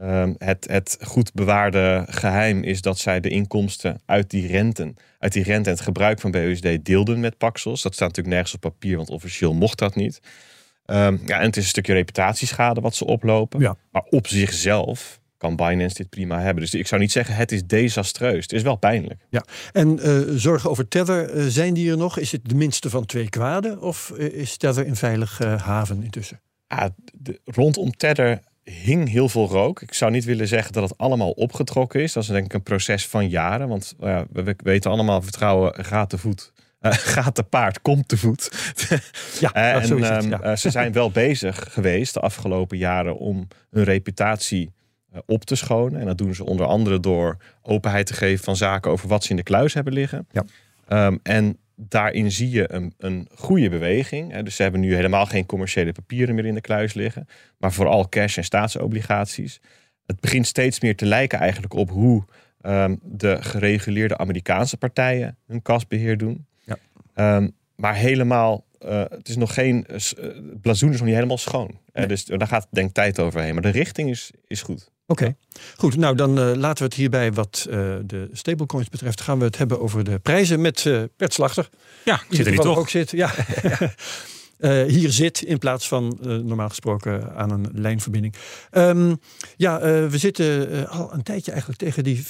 Ehm, 0.00 0.34
het, 0.38 0.66
het 0.70 0.98
goed 1.00 1.32
bewaarde 1.32 2.06
geheim 2.08 2.62
is 2.62 2.80
dat 2.80 2.98
zij 2.98 3.20
de 3.20 3.28
inkomsten 3.28 4.00
uit 4.06 4.30
die 4.30 4.46
renten, 4.46 4.96
uit 5.18 5.32
die 5.32 5.42
rente 5.42 5.70
en 5.70 5.74
het 5.74 5.84
gebruik 5.84 6.20
van 6.20 6.30
BUSD 6.30 6.84
deelden 6.84 7.20
met 7.20 7.38
Paxos. 7.38 7.82
Dat 7.82 7.94
staat 7.94 8.08
natuurlijk 8.08 8.34
nergens 8.34 8.54
op 8.54 8.60
papier, 8.60 8.96
want 8.96 9.10
officieel 9.10 9.54
mocht 9.54 9.78
dat 9.78 9.94
niet. 9.94 10.20
Ja, 10.86 11.10
en 11.26 11.46
het 11.46 11.56
is 11.56 11.62
een 11.62 11.68
stukje 11.68 11.92
reputatieschade 11.92 12.80
wat 12.80 12.94
ze 12.94 13.04
oplopen. 13.04 13.60
Ja. 13.60 13.76
Maar 13.90 14.02
op 14.02 14.26
zichzelf 14.26 15.17
kan 15.38 15.56
Binance 15.56 15.96
dit 15.96 16.08
prima 16.08 16.40
hebben. 16.40 16.62
Dus 16.62 16.74
ik 16.74 16.86
zou 16.86 17.00
niet 17.00 17.12
zeggen 17.12 17.34
het 17.34 17.52
is 17.52 17.64
desastreus. 17.64 18.42
Het 18.42 18.52
is 18.52 18.62
wel 18.62 18.76
pijnlijk. 18.76 19.26
Ja, 19.30 19.44
en 19.72 19.98
eh, 19.98 20.20
zorgen 20.28 20.70
over 20.70 20.88
Tether, 20.88 21.30
eh, 21.30 21.44
zijn 21.48 21.74
die 21.74 21.90
er 21.90 21.96
nog? 21.96 22.18
Is 22.18 22.32
het 22.32 22.40
de 22.44 22.54
minste 22.54 22.90
van 22.90 23.06
twee 23.06 23.28
kwaden? 23.28 23.80
Of 23.80 24.10
eh, 24.10 24.26
is 24.26 24.56
Tether 24.56 24.86
in 24.86 24.96
veilig 24.96 25.40
eh, 25.40 25.62
haven 25.62 26.02
intussen? 26.02 26.40
ja, 26.68 26.90
de, 27.12 27.40
rondom 27.44 27.96
Tether 27.96 28.40
hing 28.62 29.08
heel 29.08 29.28
veel 29.28 29.48
rook. 29.48 29.82
Ik 29.82 29.94
zou 29.94 30.10
niet 30.10 30.24
willen 30.24 30.48
zeggen 30.48 30.72
dat 30.72 30.88
het 30.88 30.98
allemaal 30.98 31.30
opgetrokken 31.30 32.02
is. 32.02 32.12
Dat 32.12 32.22
is 32.22 32.28
denk 32.28 32.44
ik 32.44 32.52
een 32.52 32.62
proces 32.62 33.06
van 33.06 33.28
jaren. 33.28 33.68
Want 33.68 33.94
nou 33.98 34.26
we, 34.32 34.42
we 34.42 34.56
weten 34.62 34.90
allemaal, 34.90 35.22
vertrouwen 35.22 35.84
gaat 35.84 36.10
te 36.10 36.18
voet. 36.18 36.52
Gaat 37.14 37.34
te 37.34 37.42
paard, 37.42 37.82
komt 37.82 38.08
te 38.08 38.16
voet. 38.16 38.50
Ja, 39.40 39.84
zo 39.84 39.96
en 39.96 40.02
het, 40.02 40.24
ehm, 40.24 40.30
ja. 40.30 40.40
eh, 40.40 40.56
ze 40.56 40.70
zijn 40.70 40.92
wel 40.92 41.10
bezig 41.10 41.72
geweest 41.72 42.14
de 42.14 42.20
afgelopen 42.20 42.78
jaren 42.78 43.18
om 43.18 43.48
hun 43.70 43.84
reputatie 43.84 44.72
op 45.26 45.44
te 45.44 45.54
schonen. 45.54 46.00
En 46.00 46.06
dat 46.06 46.18
doen 46.18 46.34
ze 46.34 46.44
onder 46.44 46.66
andere 46.66 47.00
door 47.00 47.36
openheid 47.62 48.06
te 48.06 48.14
geven 48.14 48.44
van 48.44 48.56
zaken 48.56 48.90
over 48.90 49.08
wat 49.08 49.24
ze 49.24 49.30
in 49.30 49.36
de 49.36 49.42
kluis 49.42 49.74
hebben 49.74 49.92
liggen. 49.92 50.26
Ja. 50.30 50.44
Ehm, 50.88 51.16
en 51.22 51.58
daarin 51.74 52.32
zie 52.32 52.50
je 52.50 52.72
een, 52.72 52.94
een 52.98 53.28
goede 53.34 53.68
beweging. 53.68 54.38
Dus 54.38 54.56
ze 54.56 54.62
hebben 54.62 54.80
nu 54.80 54.94
helemaal 54.94 55.26
geen 55.26 55.46
commerciële 55.46 55.92
papieren 55.92 56.34
meer 56.34 56.46
in 56.46 56.54
de 56.54 56.60
kluis 56.60 56.94
liggen. 56.94 57.28
Maar 57.58 57.72
vooral 57.72 58.08
cash 58.08 58.36
en 58.36 58.44
staatsobligaties. 58.44 59.60
Het 60.06 60.20
begint 60.20 60.46
steeds 60.46 60.80
meer 60.80 60.96
te 60.96 61.06
lijken 61.06 61.38
eigenlijk 61.38 61.74
op 61.74 61.90
hoe 61.90 62.24
ehm, 62.60 62.96
de 63.02 63.42
gereguleerde 63.42 64.16
Amerikaanse 64.16 64.76
partijen 64.76 65.36
hun 65.46 65.62
kasbeheer 65.62 66.18
doen. 66.18 66.46
Ja. 66.64 66.76
Ehm, 67.14 67.48
maar 67.74 67.94
helemaal, 67.94 68.64
eh, 68.78 69.04
het 69.08 69.28
is 69.28 69.36
nog 69.36 69.54
geen, 69.54 69.86
eh, 69.86 69.94
eh, 69.94 70.24
het 70.24 70.60
blazoen 70.60 70.90
is 70.90 70.96
nog 70.96 71.04
niet 71.04 71.14
helemaal 71.14 71.38
schoon. 71.38 71.78
Eh, 71.92 72.08
dus 72.08 72.24
daar 72.24 72.46
gaat 72.46 72.66
denk 72.70 72.88
ik 72.88 72.94
tijd 72.94 73.20
overheen. 73.20 73.52
Maar 73.52 73.62
de 73.62 73.68
richting 73.68 74.10
is, 74.10 74.30
is 74.46 74.62
goed. 74.62 74.90
Oké, 75.10 75.36
goed. 75.76 75.96
Nou, 75.96 76.14
dan 76.14 76.38
eh, 76.38 76.54
laten 76.54 76.78
we 76.78 76.84
het 76.84 76.94
hierbij 76.94 77.32
wat 77.32 77.66
eh, 77.70 77.76
de 78.04 78.28
stablecoins 78.32 78.88
betreft. 78.88 79.20
Gaan 79.20 79.38
we 79.38 79.44
het 79.44 79.58
hebben 79.58 79.80
over 79.80 80.04
de 80.04 80.18
prijzen 80.18 80.60
met 80.60 80.82
Bert 81.16 81.32
Slachter. 81.32 81.68
Ja, 82.04 82.14
ik 82.14 82.36
zit 82.36 82.46
er 82.46 82.52
niet 82.52 82.60
toch? 82.60 82.78
ook 82.78 82.88
zit. 82.88 83.10
Ja. 83.10 83.30
Hier 84.86 85.10
zit 85.10 85.42
in 85.42 85.58
plaats 85.58 85.88
van 85.88 86.18
normaal 86.20 86.68
gesproken 86.68 87.34
aan 87.36 87.50
een 87.50 87.68
lijnverbinding. 87.72 88.34
Ehm, 88.70 89.14
ja, 89.56 89.80
we 90.08 90.18
zitten 90.18 90.88
al 90.88 91.12
een 91.12 91.22
tijdje 91.22 91.50
eigenlijk 91.50 91.80
tegen 91.80 92.04
die 92.04 92.24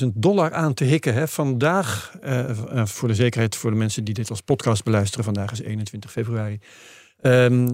25.000 0.00 0.06
dollar 0.14 0.52
aan 0.52 0.74
te 0.74 0.84
hikken. 0.84 1.14
Hè. 1.14 1.28
Vandaag, 1.28 2.16
voor 2.84 3.08
de 3.08 3.14
zekerheid 3.14 3.56
voor 3.56 3.70
de 3.70 3.76
mensen 3.76 4.04
die 4.04 4.14
dit 4.14 4.30
als 4.30 4.40
podcast 4.40 4.84
beluisteren, 4.84 5.24
vandaag 5.24 5.52
is 5.52 5.60
21 5.60 6.12
februari. 6.12 6.60
Ehm, 7.20 7.68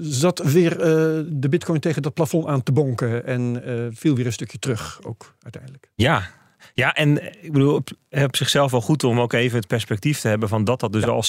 zat 0.00 0.42
weer 0.52 0.72
eh, 0.72 0.86
de 1.26 1.48
bitcoin 1.48 1.80
tegen 1.80 2.02
dat 2.02 2.14
plafond 2.14 2.46
aan 2.46 2.62
te 2.62 2.72
bonken 2.72 3.26
en 3.26 3.64
eh, 3.64 3.74
viel 3.90 4.14
weer 4.14 4.26
een 4.26 4.32
stukje 4.32 4.58
terug 4.58 5.00
ook 5.02 5.34
uiteindelijk. 5.42 5.90
Ja. 5.94 6.28
Ja, 6.74 6.94
en 6.94 7.20
eh, 7.20 7.44
ik 7.44 7.52
bedoel, 7.52 7.74
op, 7.74 7.88
op 8.10 8.36
zichzelf 8.36 8.70
wel 8.70 8.80
goed 8.80 9.04
om 9.04 9.20
ook 9.20 9.32
even 9.32 9.58
het 9.58 9.66
perspectief 9.66 10.20
te 10.20 10.28
hebben 10.28 10.48
van 10.48 10.64
dat 10.64 10.80
dat 10.80 10.92
dus 10.92 11.04
al 11.06 11.24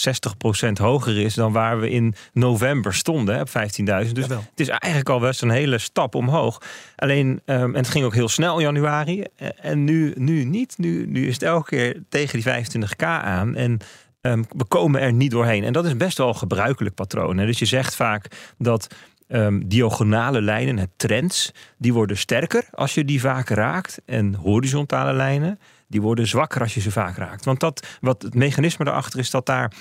60% 0.70 0.72
hoger 0.74 1.20
is 1.20 1.34
dan 1.34 1.52
waar 1.52 1.80
we 1.80 1.90
in 1.90 2.16
november 2.34 2.94
stonden 2.94 3.36
hè, 3.36 3.42
op 3.42 3.50
15.000. 3.50 3.54
Dus 3.84 4.12
Jawel. 4.14 4.44
het 4.50 4.60
is 4.60 4.68
eigenlijk 4.68 5.10
al 5.10 5.20
best 5.20 5.42
een 5.42 5.50
hele 5.50 5.78
stap 5.78 6.16
omhoog. 6.16 6.62
Alleen, 6.96 7.42
ehm, 7.46 7.62
en 7.62 7.76
het 7.76 7.90
ging 7.90 8.06
ook 8.06 8.14
heel 8.14 8.30
snel 8.30 8.58
in 8.58 8.64
januari. 8.64 9.24
En 9.62 9.84
nu, 9.84 10.14
nu 10.18 10.44
niet. 10.44 10.78
Nu, 10.78 11.06
nu 11.06 11.28
is 11.28 11.34
het 11.34 11.44
elke 11.44 11.70
keer 11.70 12.04
tegen 12.10 12.34
die 12.34 12.44
25k 12.44 13.04
aan. 13.04 13.56
En 13.56 13.80
ehm, 14.31 14.43
we 14.57 14.65
komen 14.65 15.01
er 15.01 15.13
niet 15.13 15.31
doorheen. 15.31 15.63
En 15.63 15.74
dat 15.74 15.86
is 15.86 15.98
best 15.98 16.17
wel 16.17 16.27
een 16.27 16.36
gebruikelijk 16.36 16.96
patroon. 16.96 17.38
Hè. 17.38 17.46
Dus 17.46 17.60
je 17.60 17.65
zegt 17.65 17.96
vaak 17.96 18.53
dat 18.57 18.88
ehm, 19.27 19.62
diagonale 19.65 20.41
lijnen, 20.41 20.77
het 20.77 20.89
trends, 20.96 21.51
die 21.77 21.93
worden 21.93 22.17
sterker 22.17 22.67
als 22.72 22.93
je 22.93 23.05
die 23.05 23.19
vaak 23.19 23.50
raakt. 23.50 24.01
En 24.05 24.34
horizontale 24.36 25.13
lijnen, 25.13 25.60
die 25.88 26.01
worden 26.01 26.27
zwakker 26.27 26.62
als 26.62 26.74
je 26.74 26.79
ze 26.79 26.91
vaak 26.91 27.17
raakt. 27.17 27.46
Want 27.46 27.60
dat, 27.60 27.88
wat 28.01 28.22
het 28.22 28.34
mechanisme 28.34 28.86
daarachter 28.86 29.19
is 29.19 29.29
dat 29.29 29.46
daar 29.46 29.72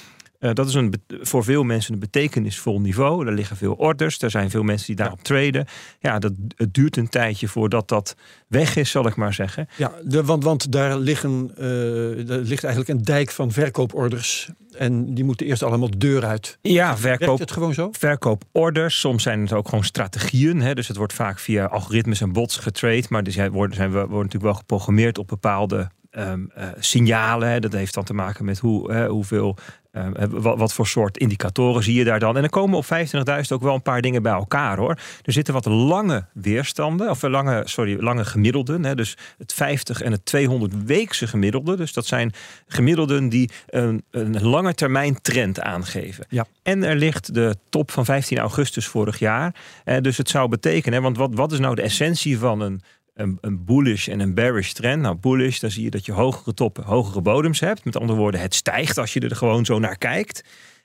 uh, 0.46 0.54
dat 0.54 0.68
is 0.68 0.74
een, 0.74 0.94
voor 1.08 1.44
veel 1.44 1.62
mensen 1.62 1.92
een 1.92 1.98
betekenisvol 1.98 2.80
niveau. 2.80 3.26
Er 3.26 3.32
liggen 3.32 3.56
veel 3.56 3.72
orders, 3.72 4.22
er 4.22 4.30
zijn 4.30 4.50
veel 4.50 4.62
mensen 4.62 4.86
die 4.86 4.96
daarop 4.96 5.22
traden. 5.22 5.66
Ja, 5.98 6.18
dat, 6.18 6.32
het 6.56 6.74
duurt 6.74 6.96
een 6.96 7.08
tijdje 7.08 7.48
voordat 7.48 7.88
dat 7.88 8.16
weg 8.46 8.76
is, 8.76 8.90
zal 8.90 9.06
ik 9.06 9.16
maar 9.16 9.34
zeggen. 9.34 9.68
Ja, 9.76 9.92
de, 10.02 10.24
want, 10.24 10.44
want 10.44 10.72
daar, 10.72 10.98
liggen, 10.98 11.50
uh, 11.50 12.26
daar 12.26 12.38
ligt 12.38 12.64
eigenlijk 12.64 12.88
een 12.88 13.04
dijk 13.04 13.30
van 13.30 13.52
verkooporders. 13.52 14.50
En 14.78 15.14
die 15.14 15.24
moeten 15.24 15.46
eerst 15.46 15.62
allemaal 15.62 15.90
de 15.90 15.96
deur 15.96 16.24
uit. 16.24 16.58
Ja, 16.62 16.96
verkoop, 16.96 17.26
Werkt 17.26 17.40
het 17.40 17.52
gewoon 17.52 17.74
zo? 17.74 17.88
Verkooporders. 17.92 19.00
Soms 19.00 19.22
zijn 19.22 19.40
het 19.40 19.52
ook 19.52 19.68
gewoon 19.68 19.84
strategieën. 19.84 20.60
Hè? 20.60 20.74
Dus 20.74 20.88
het 20.88 20.96
wordt 20.96 21.12
vaak 21.12 21.38
via 21.38 21.64
algoritmes 21.64 22.20
en 22.20 22.32
bots 22.32 22.56
getrade. 22.56 23.04
Maar 23.08 23.22
dus 23.22 23.36
worden, 23.36 23.76
zijn, 23.76 23.90
we 23.90 23.98
worden 23.98 24.16
natuurlijk 24.16 24.44
wel 24.44 24.54
geprogrammeerd 24.54 25.18
op 25.18 25.28
bepaalde 25.28 25.90
um, 26.16 26.50
uh, 26.58 26.64
signalen. 26.78 27.60
Dat 27.60 27.72
heeft 27.72 27.94
dan 27.94 28.04
te 28.04 28.14
maken 28.14 28.44
met 28.44 28.58
hoe, 28.58 29.06
hoeveel 29.06 29.56
Ehm, 29.96 30.12
eh, 30.12 30.26
wat, 30.30 30.58
wat, 30.58 30.72
voor 30.72 30.86
soort 30.86 31.18
indicatoren 31.18 31.82
zie 31.82 31.94
je 31.94 32.04
daar 32.04 32.18
dan? 32.18 32.36
En 32.36 32.42
er 32.42 32.48
komen 32.48 32.78
op 32.78 32.84
25.000 32.84 33.52
ook 33.52 33.62
wel 33.62 33.74
een 33.74 33.82
paar 33.82 34.02
dingen 34.02 34.22
bij 34.22 34.32
elkaar 34.32 34.76
hoor. 34.76 34.98
Er 35.22 35.32
zitten 35.32 35.54
wat 35.54 35.64
lange 35.64 36.24
weerstanden, 36.32 37.10
of 37.10 37.22
lange, 37.22 37.62
sorry, 37.64 37.96
lange 38.00 38.24
gemiddelden. 38.24 38.84
Hè, 38.84 38.94
dus 38.94 39.16
het 39.38 39.52
50 39.52 40.02
en 40.02 40.12
het 40.12 40.24
200 40.24 40.84
weekse 40.84 41.26
gemiddelde. 41.26 41.76
Dus 41.76 41.92
dat 41.92 42.06
zijn 42.06 42.32
gemiddelden 42.66 43.28
die 43.28 43.50
een, 43.66 44.04
een 44.10 44.42
lange 44.42 44.74
termijn 44.74 45.20
trend 45.22 45.60
aangeven. 45.60 46.26
Ja. 46.28 46.46
En 46.62 46.84
er 46.84 46.96
ligt 46.96 47.34
de 47.34 47.56
top 47.68 47.90
van 47.90 48.04
15 48.04 48.38
augustus 48.38 48.86
vorig 48.86 49.18
jaar. 49.18 49.54
Eh, 49.84 50.00
dus 50.00 50.16
het 50.16 50.28
zou 50.28 50.48
betekenen, 50.48 51.02
want 51.02 51.16
wat, 51.16 51.30
wat 51.34 51.52
is 51.52 51.58
nou 51.58 51.74
de 51.74 51.82
essentie 51.82 52.38
van 52.38 52.60
een 52.60 52.80
een, 53.16 53.38
een 53.40 53.64
bullish 53.64 54.08
en 54.08 54.20
een 54.20 54.34
bearish 54.34 54.72
trend. 54.72 55.02
Nou, 55.02 55.16
bullish, 55.16 55.58
dan 55.58 55.70
zie 55.70 55.84
je 55.84 55.90
dat 55.90 56.06
je 56.06 56.12
hogere 56.12 56.54
toppen, 56.54 56.84
hogere 56.84 57.20
bodems 57.20 57.60
hebt. 57.60 57.84
Met 57.84 57.96
andere 57.96 58.18
woorden, 58.18 58.40
het 58.40 58.54
stijgt 58.54 58.98
als 58.98 59.12
je 59.12 59.20
er 59.20 59.36
gewoon 59.36 59.64
zo 59.64 59.78
naar 59.78 59.98
kijkt. 59.98 60.44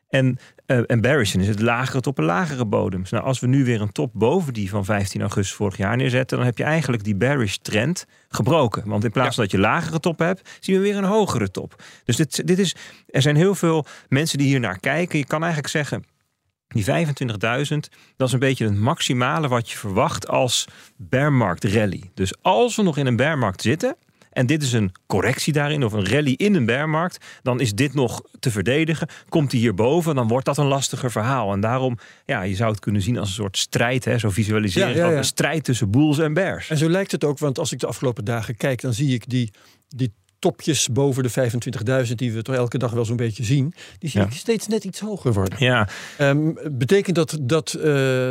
En, 0.10 0.38
uh, 0.68 0.82
en 0.88 1.02
bearish 1.02 1.36
is 1.36 1.48
het 1.48 1.62
lagere 1.62 2.02
toppen, 2.02 2.24
lagere 2.24 2.66
bodems. 2.66 3.10
Nou, 3.10 3.24
als 3.24 3.40
we 3.40 3.48
nu 3.48 3.66
weer 3.66 3.82
een 3.82 3.92
top 3.92 4.12
boven 4.14 4.54
die 4.54 4.70
van 4.70 4.86
15 4.86 5.22
augustus 5.22 5.56
vorig 5.56 5.78
jaar 5.78 5.98
neerzetten, 5.98 6.38
dan 6.38 6.46
heb 6.46 6.58
je 6.58 6.64
eigenlijk 6.64 7.04
die 7.04 7.16
bearish 7.16 7.56
trend 7.56 8.06
gebroken. 8.30 8.88
Want 8.88 9.04
in 9.04 9.12
plaats 9.12 9.36
van 9.36 9.44
dat 9.44 9.54
je 9.54 9.60
lagere 9.60 10.00
top 10.00 10.20
hebt, 10.20 10.58
zien 10.60 10.76
we 10.76 10.82
weer 10.82 10.98
een 10.98 11.04
hogere 11.04 11.52
top. 11.52 11.84
Dus 12.06 12.16
dit, 12.16 12.48
dit 12.48 12.60
is, 12.60 12.76
er 13.08 13.22
zijn 13.22 13.36
heel 13.36 13.56
veel 13.56 13.86
mensen 14.08 14.38
die 14.38 14.48
hier 14.48 14.60
naar 14.60 14.80
kijken. 14.80 15.18
Je 15.18 15.26
kan 15.26 15.42
eigenlijk 15.42 15.72
zeggen, 15.72 16.04
die 16.74 16.86
25.000, 16.86 17.78
dat 18.18 18.28
is 18.28 18.34
een 18.34 18.40
beetje 18.40 18.66
het 18.66 18.76
maximale 18.76 19.48
wat 19.48 19.70
je 19.70 19.78
verwacht 19.78 20.28
als 20.28 20.68
bearmarkt 20.98 21.64
rally. 21.64 22.10
Dus 22.14 22.34
als 22.42 22.76
we 22.76 22.84
nog 22.84 22.98
in 22.98 23.06
een 23.06 23.16
bearmarkt 23.16 23.62
zitten, 23.62 23.96
en 24.32 24.46
dit 24.46 24.64
is 24.64 24.74
een 24.74 24.92
correctie 25.08 25.54
daarin, 25.54 25.84
of 25.84 25.94
een 25.94 26.06
rally 26.06 26.34
in 26.38 26.56
een 26.56 26.66
bearmarkt, 26.66 27.26
dan 27.42 27.60
is 27.60 27.74
dit 27.74 27.94
nog 27.94 28.22
te 28.40 28.52
verdedigen. 28.52 29.08
Komt 29.30 29.52
hij 29.52 29.62
hierboven, 29.62 30.16
dan 30.16 30.28
wordt 30.28 30.46
dat 30.46 30.58
een 30.58 30.66
lastiger 30.66 31.12
verhaal. 31.12 31.54
En 31.54 31.60
daarom, 31.60 31.98
ja, 32.26 32.42
je 32.42 32.56
zou 32.56 32.72
het 32.72 32.80
kunnen 32.80 33.02
zien 33.02 33.18
als 33.18 33.28
een 33.28 33.34
soort 33.34 33.58
strijd, 33.58 34.06
hè, 34.06 34.18
zo 34.18 34.30
visualiseren. 34.30 34.96
Ja, 34.96 35.12
Een 35.12 35.24
strijd 35.24 35.64
tussen 35.64 35.92
bulls 35.92 36.20
en 36.20 36.34
bears. 36.34 36.70
En 36.70 36.78
zo 36.78 36.90
lijkt 36.90 37.12
het 37.12 37.24
ook, 37.24 37.40
want 37.40 37.60
als 37.60 37.72
ik 37.72 37.80
de 37.80 37.88
afgelopen 37.88 38.26
dagen 38.26 38.56
kijk, 38.56 38.82
dan 38.82 38.94
zie 38.94 39.14
ik 39.14 39.30
die, 39.30 39.52
die 39.88 40.14
topjes 40.42 40.90
boven 40.90 41.24
de 41.24 41.30
25.000 42.08 42.16
die 42.16 42.32
we 42.32 42.42
toch 42.42 42.56
elke 42.56 42.78
dag 42.78 42.92
wel 42.92 43.06
zo'n 43.06 43.16
beetje 43.16 43.44
zien, 43.44 43.74
die 44.00 44.10
zie 44.10 44.22
ik 44.22 44.32
steeds 44.32 44.68
net 44.68 44.84
iets 44.84 45.00
hoger 45.00 45.34
worden. 45.34 45.66
Ja. 45.66 45.90
Um, 46.20 46.58
betekent 46.72 47.16
dat 47.16 47.38
dat, 47.42 47.76
uh, 47.78 47.84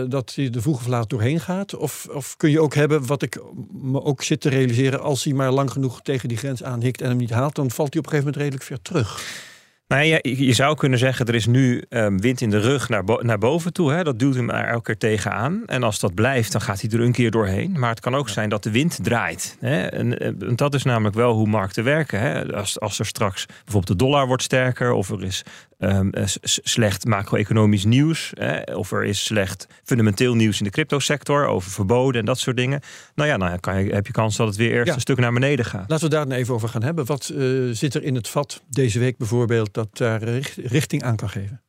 dat 0.08 0.32
hij 0.34 0.50
de 0.50 0.60
vroeg 0.60 0.76
of 0.76 0.86
laat 0.86 1.10
doorheen 1.10 1.40
gaat? 1.40 1.74
Of, 1.76 2.08
of 2.12 2.36
kun 2.36 2.50
je 2.50 2.60
ook 2.60 2.74
hebben, 2.74 3.06
wat 3.06 3.22
ik 3.22 3.40
me 3.72 4.02
ook 4.02 4.22
zit 4.22 4.40
te 4.40 4.48
realiseren, 4.48 5.00
als 5.00 5.24
hij 5.24 5.32
maar 5.32 5.50
lang 5.50 5.70
genoeg 5.70 6.02
tegen 6.02 6.28
die 6.28 6.38
grens 6.38 6.62
aanhikt 6.62 7.00
en 7.00 7.08
hem 7.08 7.16
niet 7.16 7.30
haalt, 7.30 7.54
dan 7.54 7.70
valt 7.70 7.92
hij 7.92 8.02
op 8.02 8.06
een 8.06 8.12
gegeven 8.12 8.32
moment 8.32 8.36
redelijk 8.36 8.64
ver 8.64 8.82
terug. 8.82 9.48
Nou 9.90 10.02
ja, 10.02 10.18
je 10.22 10.52
zou 10.52 10.76
kunnen 10.76 10.98
zeggen, 10.98 11.26
er 11.26 11.34
is 11.34 11.46
nu 11.46 11.84
um, 11.88 12.20
wind 12.20 12.40
in 12.40 12.50
de 12.50 12.58
rug 12.58 12.88
naar, 12.88 13.04
bo 13.04 13.18
naar 13.22 13.38
boven 13.38 13.72
toe. 13.72 13.92
Hè? 13.92 14.04
Dat 14.04 14.18
duwt 14.18 14.34
hem 14.34 14.50
er 14.50 14.64
elke 14.64 14.82
keer 14.82 14.96
tegenaan. 14.96 15.62
En 15.66 15.82
als 15.82 15.98
dat 16.00 16.14
blijft, 16.14 16.52
dan 16.52 16.60
gaat 16.60 16.80
hij 16.80 16.90
er 16.90 17.00
een 17.00 17.12
keer 17.12 17.30
doorheen. 17.30 17.78
Maar 17.78 17.90
het 17.90 18.00
kan 18.00 18.14
ook 18.14 18.28
zijn 18.28 18.48
dat 18.48 18.62
de 18.62 18.70
wind 18.70 18.98
draait. 19.02 19.56
Hè? 19.60 19.86
En, 19.86 20.18
en, 20.18 20.56
dat 20.56 20.74
is 20.74 20.82
namelijk 20.82 21.16
wel 21.16 21.32
hoe 21.32 21.46
markten 21.46 21.84
werken. 21.84 22.20
Hè? 22.20 22.54
Als, 22.54 22.80
als 22.80 22.98
er 22.98 23.06
straks 23.06 23.46
bijvoorbeeld 23.46 23.98
de 23.98 24.04
dollar 24.04 24.26
wordt 24.26 24.42
sterker... 24.42 24.92
of 24.92 25.10
er 25.10 25.24
is 25.24 25.44
um, 25.80 26.10
slecht 26.42 27.04
macro-economisch 27.04 27.84
nieuws... 27.84 28.32
Hè? 28.34 28.74
of 28.74 28.92
er 28.92 29.04
is 29.04 29.24
slecht 29.24 29.66
fundamenteel 29.84 30.34
nieuws 30.34 30.58
in 30.58 30.64
de 30.64 30.70
cryptosector... 30.70 31.46
over 31.46 31.70
verboden 31.70 32.20
en 32.20 32.26
dat 32.26 32.38
soort 32.38 32.56
dingen. 32.56 32.80
Nou 33.14 33.28
ja, 33.28 33.38
dan 33.38 33.60
kan 33.60 33.84
je, 33.84 33.92
heb 33.92 34.06
je 34.06 34.12
kans 34.12 34.36
dat 34.36 34.46
het 34.46 34.56
weer 34.56 34.72
eerst 34.72 34.88
ja. 34.88 34.94
een 34.94 35.00
stuk 35.00 35.18
naar 35.18 35.32
beneden 35.32 35.64
gaat. 35.64 35.88
Laten 35.88 36.08
we 36.08 36.14
daar 36.14 36.28
dan 36.28 36.36
even 36.36 36.54
over 36.54 36.68
gaan 36.68 36.82
hebben. 36.82 37.06
Wat 37.06 37.32
uh, 37.34 37.74
zit 37.74 37.94
er 37.94 38.02
in 38.02 38.14
het 38.14 38.28
vat 38.28 38.62
deze 38.68 38.98
week 38.98 39.16
bijvoorbeeld 39.16 39.74
dat 39.74 39.96
daar 39.96 40.22
richting 40.56 41.02
aan 41.02 41.16
kan 41.16 41.28
geven? 41.28 41.62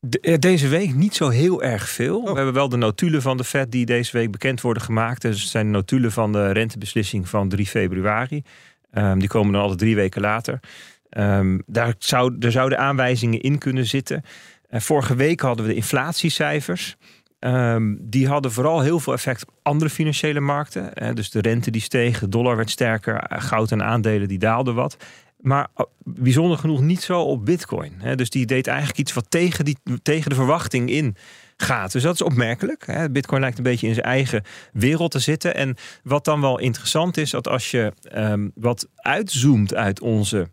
De, 0.00 0.38
deze 0.38 0.68
week 0.68 0.94
niet 0.94 1.14
zo 1.14 1.28
heel 1.28 1.62
erg 1.62 1.88
veel. 1.88 2.18
Oh. 2.18 2.30
We 2.30 2.36
hebben 2.36 2.54
wel 2.54 2.68
de 2.68 2.76
notulen 2.76 3.22
van 3.22 3.36
de 3.36 3.44
Fed 3.44 3.72
die 3.72 3.86
deze 3.86 4.12
week 4.12 4.30
bekend 4.30 4.60
worden 4.60 4.82
gemaakt. 4.82 5.22
Dus 5.22 5.40
het 5.40 5.50
zijn 5.50 5.66
de 5.66 5.72
notulen 5.72 6.12
van 6.12 6.32
de 6.32 6.52
rentebeslissing 6.52 7.28
van 7.28 7.48
3 7.48 7.66
februari. 7.66 8.42
Um, 8.94 9.18
die 9.18 9.28
komen 9.28 9.52
dan 9.52 9.60
altijd 9.60 9.78
drie 9.78 9.94
weken 9.94 10.20
later. 10.20 10.60
Um, 11.18 11.62
daar, 11.66 11.94
zou, 11.98 12.36
er 12.40 12.52
zouden 12.52 12.78
aanwijzingen 12.78 13.40
in 13.40 13.58
kunnen 13.58 13.86
zitten. 13.86 14.24
Uh, 14.70 14.80
vorige 14.80 15.14
week 15.14 15.40
hadden 15.40 15.66
we 15.66 15.70
de 15.70 15.76
inflatiecijfers. 15.76 16.96
Um, 17.38 17.98
die 18.00 18.28
hadden 18.28 18.52
vooral 18.52 18.80
heel 18.80 19.00
veel 19.00 19.12
effect 19.12 19.42
op 19.42 19.54
andere 19.62 19.90
financiële 19.90 20.40
markten. 20.40 20.90
Uh, 21.02 21.14
dus 21.14 21.30
de 21.30 21.40
rente 21.40 21.70
die 21.70 21.80
steeg, 21.80 22.18
de 22.18 22.28
dollar 22.28 22.56
werd 22.56 22.70
sterker, 22.70 23.24
goud 23.28 23.72
en 23.72 23.82
aandelen 23.82 24.28
die 24.28 24.38
daalden 24.38 24.74
wat. 24.74 24.96
Maar 25.40 25.68
oh, 25.74 25.86
bijzonder 26.04 26.58
genoeg 26.58 26.80
niet 26.80 27.02
zo 27.02 27.20
op 27.20 27.44
Bitcoin. 27.44 27.92
Dus 28.14 28.30
die 28.30 28.46
deed 28.46 28.66
eigenlijk 28.66 28.98
iets 28.98 29.12
wat 29.12 29.26
tegen, 29.28 29.64
die, 29.64 29.76
tegen 30.02 30.30
de 30.30 30.36
verwachting 30.36 30.90
in 30.90 31.16
gaat. 31.56 31.92
Dus 31.92 32.02
dat 32.02 32.14
is 32.14 32.22
opmerkelijk. 32.22 33.08
Bitcoin 33.10 33.40
lijkt 33.40 33.58
een 33.58 33.64
beetje 33.64 33.86
in 33.86 33.94
zijn 33.94 34.06
eigen 34.06 34.42
wereld 34.72 35.10
te 35.10 35.18
zitten. 35.18 35.54
En 35.54 35.76
wat 36.02 36.24
dan 36.24 36.40
wel 36.40 36.58
interessant 36.58 37.16
is, 37.16 37.30
dat 37.30 37.48
als 37.48 37.70
je 37.70 37.92
um, 38.14 38.50
wat 38.54 38.88
uitzoomt 38.96 39.74
uit 39.74 40.00
onze 40.00 40.48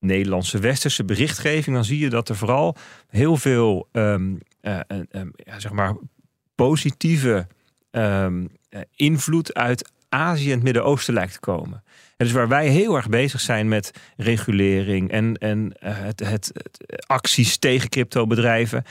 Nederlandse 0.00 0.58
westerse 0.58 1.04
berichtgeving, 1.04 1.76
dan 1.76 1.84
zie 1.84 1.98
je 1.98 2.10
dat 2.10 2.28
er 2.28 2.36
vooral 2.36 2.76
heel 3.08 3.36
veel 3.36 3.88
um, 3.92 4.38
ja, 4.60 5.58
zeg 5.58 5.72
maar 5.72 5.96
positieve 6.54 7.46
invloed 8.96 9.54
uit 9.54 9.92
Azië 10.14 10.48
en 10.48 10.54
het 10.54 10.62
Midden-Oosten 10.62 11.14
lijkt 11.14 11.32
te 11.32 11.40
komen. 11.40 11.82
En 12.16 12.26
dus 12.26 12.32
waar 12.32 12.48
wij 12.48 12.68
heel 12.68 12.96
erg 12.96 13.08
bezig 13.08 13.40
zijn 13.40 13.68
met 13.68 13.90
regulering 14.16 15.10
en, 15.10 15.36
en 15.36 15.72
uh, 15.84 15.90
het, 15.98 16.20
het, 16.20 16.50
het, 16.52 17.06
acties 17.06 17.56
tegen 17.56 17.88
cryptobedrijven. 17.88 18.84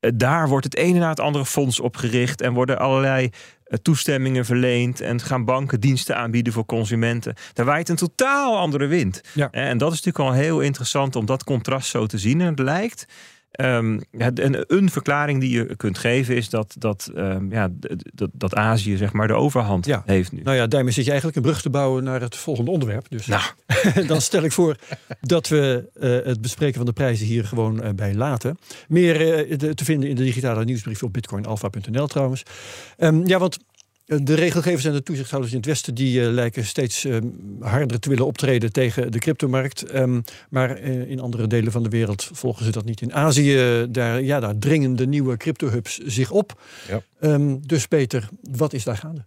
Uh, 0.00 0.10
daar 0.14 0.48
wordt 0.48 0.64
het 0.64 0.76
ene 0.76 0.98
na 0.98 1.08
het 1.08 1.20
andere 1.20 1.46
fonds 1.46 1.80
opgericht 1.80 2.40
en 2.40 2.52
worden 2.52 2.78
allerlei 2.78 3.24
uh, 3.24 3.78
toestemmingen 3.82 4.44
verleend 4.44 5.00
en 5.00 5.20
gaan 5.20 5.44
banken 5.44 5.80
diensten 5.80 6.16
aanbieden 6.16 6.52
voor 6.52 6.66
consumenten. 6.66 7.34
Daar 7.52 7.66
waait 7.66 7.88
een 7.88 7.96
totaal 7.96 8.58
andere 8.58 8.86
wind. 8.86 9.20
Ja. 9.34 9.50
En 9.50 9.78
dat 9.78 9.92
is 9.92 10.02
natuurlijk 10.02 10.34
al 10.34 10.42
heel 10.42 10.60
interessant 10.60 11.16
om 11.16 11.26
dat 11.26 11.44
contrast 11.44 11.88
zo 11.88 12.06
te 12.06 12.18
zien. 12.18 12.40
En 12.40 12.46
het 12.46 12.58
lijkt 12.58 13.06
Um, 13.52 14.00
een, 14.12 14.64
een, 14.66 14.90
verklaring 14.90 15.40
die 15.40 15.50
je 15.50 15.76
kunt 15.76 15.98
geven 15.98 16.36
is 16.36 16.48
dat, 16.48 16.74
dat, 16.78 17.10
um, 17.14 17.52
ja, 17.52 17.68
dat, 18.14 18.30
dat 18.32 18.54
Azië 18.54 18.96
zeg 18.96 19.12
maar 19.12 19.26
de 19.26 19.34
overhand 19.34 19.86
ja. 19.86 20.02
heeft 20.06 20.32
nu. 20.32 20.40
Nou 20.42 20.56
ja, 20.56 20.66
daarmee 20.66 20.92
zit 20.92 21.04
je 21.04 21.10
eigenlijk 21.10 21.38
een 21.38 21.50
brug 21.50 21.62
te 21.62 21.70
bouwen 21.70 22.04
naar 22.04 22.20
het 22.20 22.36
volgende 22.36 22.70
onderwerp. 22.70 23.06
Dus 23.08 23.26
nou. 23.26 23.42
dan 24.06 24.20
stel 24.20 24.42
ik 24.42 24.52
voor 24.52 24.76
dat 25.20 25.48
we 25.48 25.90
uh, 26.00 26.26
het 26.26 26.40
bespreken 26.40 26.76
van 26.76 26.86
de 26.86 26.92
prijzen 26.92 27.26
hier 27.26 27.44
gewoon 27.44 27.84
uh, 27.84 27.90
bij 27.94 28.14
laten. 28.14 28.58
Meer 28.88 29.46
uh, 29.48 29.70
te 29.70 29.84
vinden 29.84 30.08
in 30.08 30.16
de 30.16 30.24
digitale 30.24 30.64
nieuwsbrief 30.64 31.02
op 31.02 31.12
bitcoinalpha.nl 31.12 32.06
trouwens. 32.06 32.42
Um, 32.98 33.26
ja, 33.26 33.38
want 33.38 33.58
de 34.16 34.34
regelgevers 34.34 34.84
en 34.84 34.92
de 34.92 35.02
toezichthouders 35.02 35.52
in 35.52 35.58
het 35.58 35.68
Westen 35.68 35.94
die 35.94 36.20
uh, 36.20 36.28
lijken 36.28 36.64
steeds 36.64 37.04
uh, 37.04 37.16
harder 37.60 38.00
te 38.00 38.08
willen 38.08 38.26
optreden 38.26 38.72
tegen 38.72 39.12
de 39.12 39.18
cryptomarkt. 39.18 39.94
Um, 39.94 40.22
maar 40.48 40.82
uh, 40.82 41.10
in 41.10 41.20
andere 41.20 41.46
delen 41.46 41.72
van 41.72 41.82
de 41.82 41.88
wereld 41.88 42.30
volgen 42.32 42.64
ze 42.64 42.70
dat 42.70 42.84
niet. 42.84 43.00
In 43.00 43.14
Azië, 43.14 43.86
daar, 43.90 44.22
ja, 44.22 44.40
daar 44.40 44.58
dringen 44.58 44.96
de 44.96 45.06
nieuwe 45.06 45.36
crypto-hubs 45.36 45.98
zich 45.98 46.30
op. 46.30 46.62
Ja. 46.88 47.02
Um, 47.20 47.66
dus 47.66 47.86
Peter, 47.86 48.28
wat 48.50 48.72
is 48.72 48.84
daar 48.84 48.96
gaande? 48.96 49.22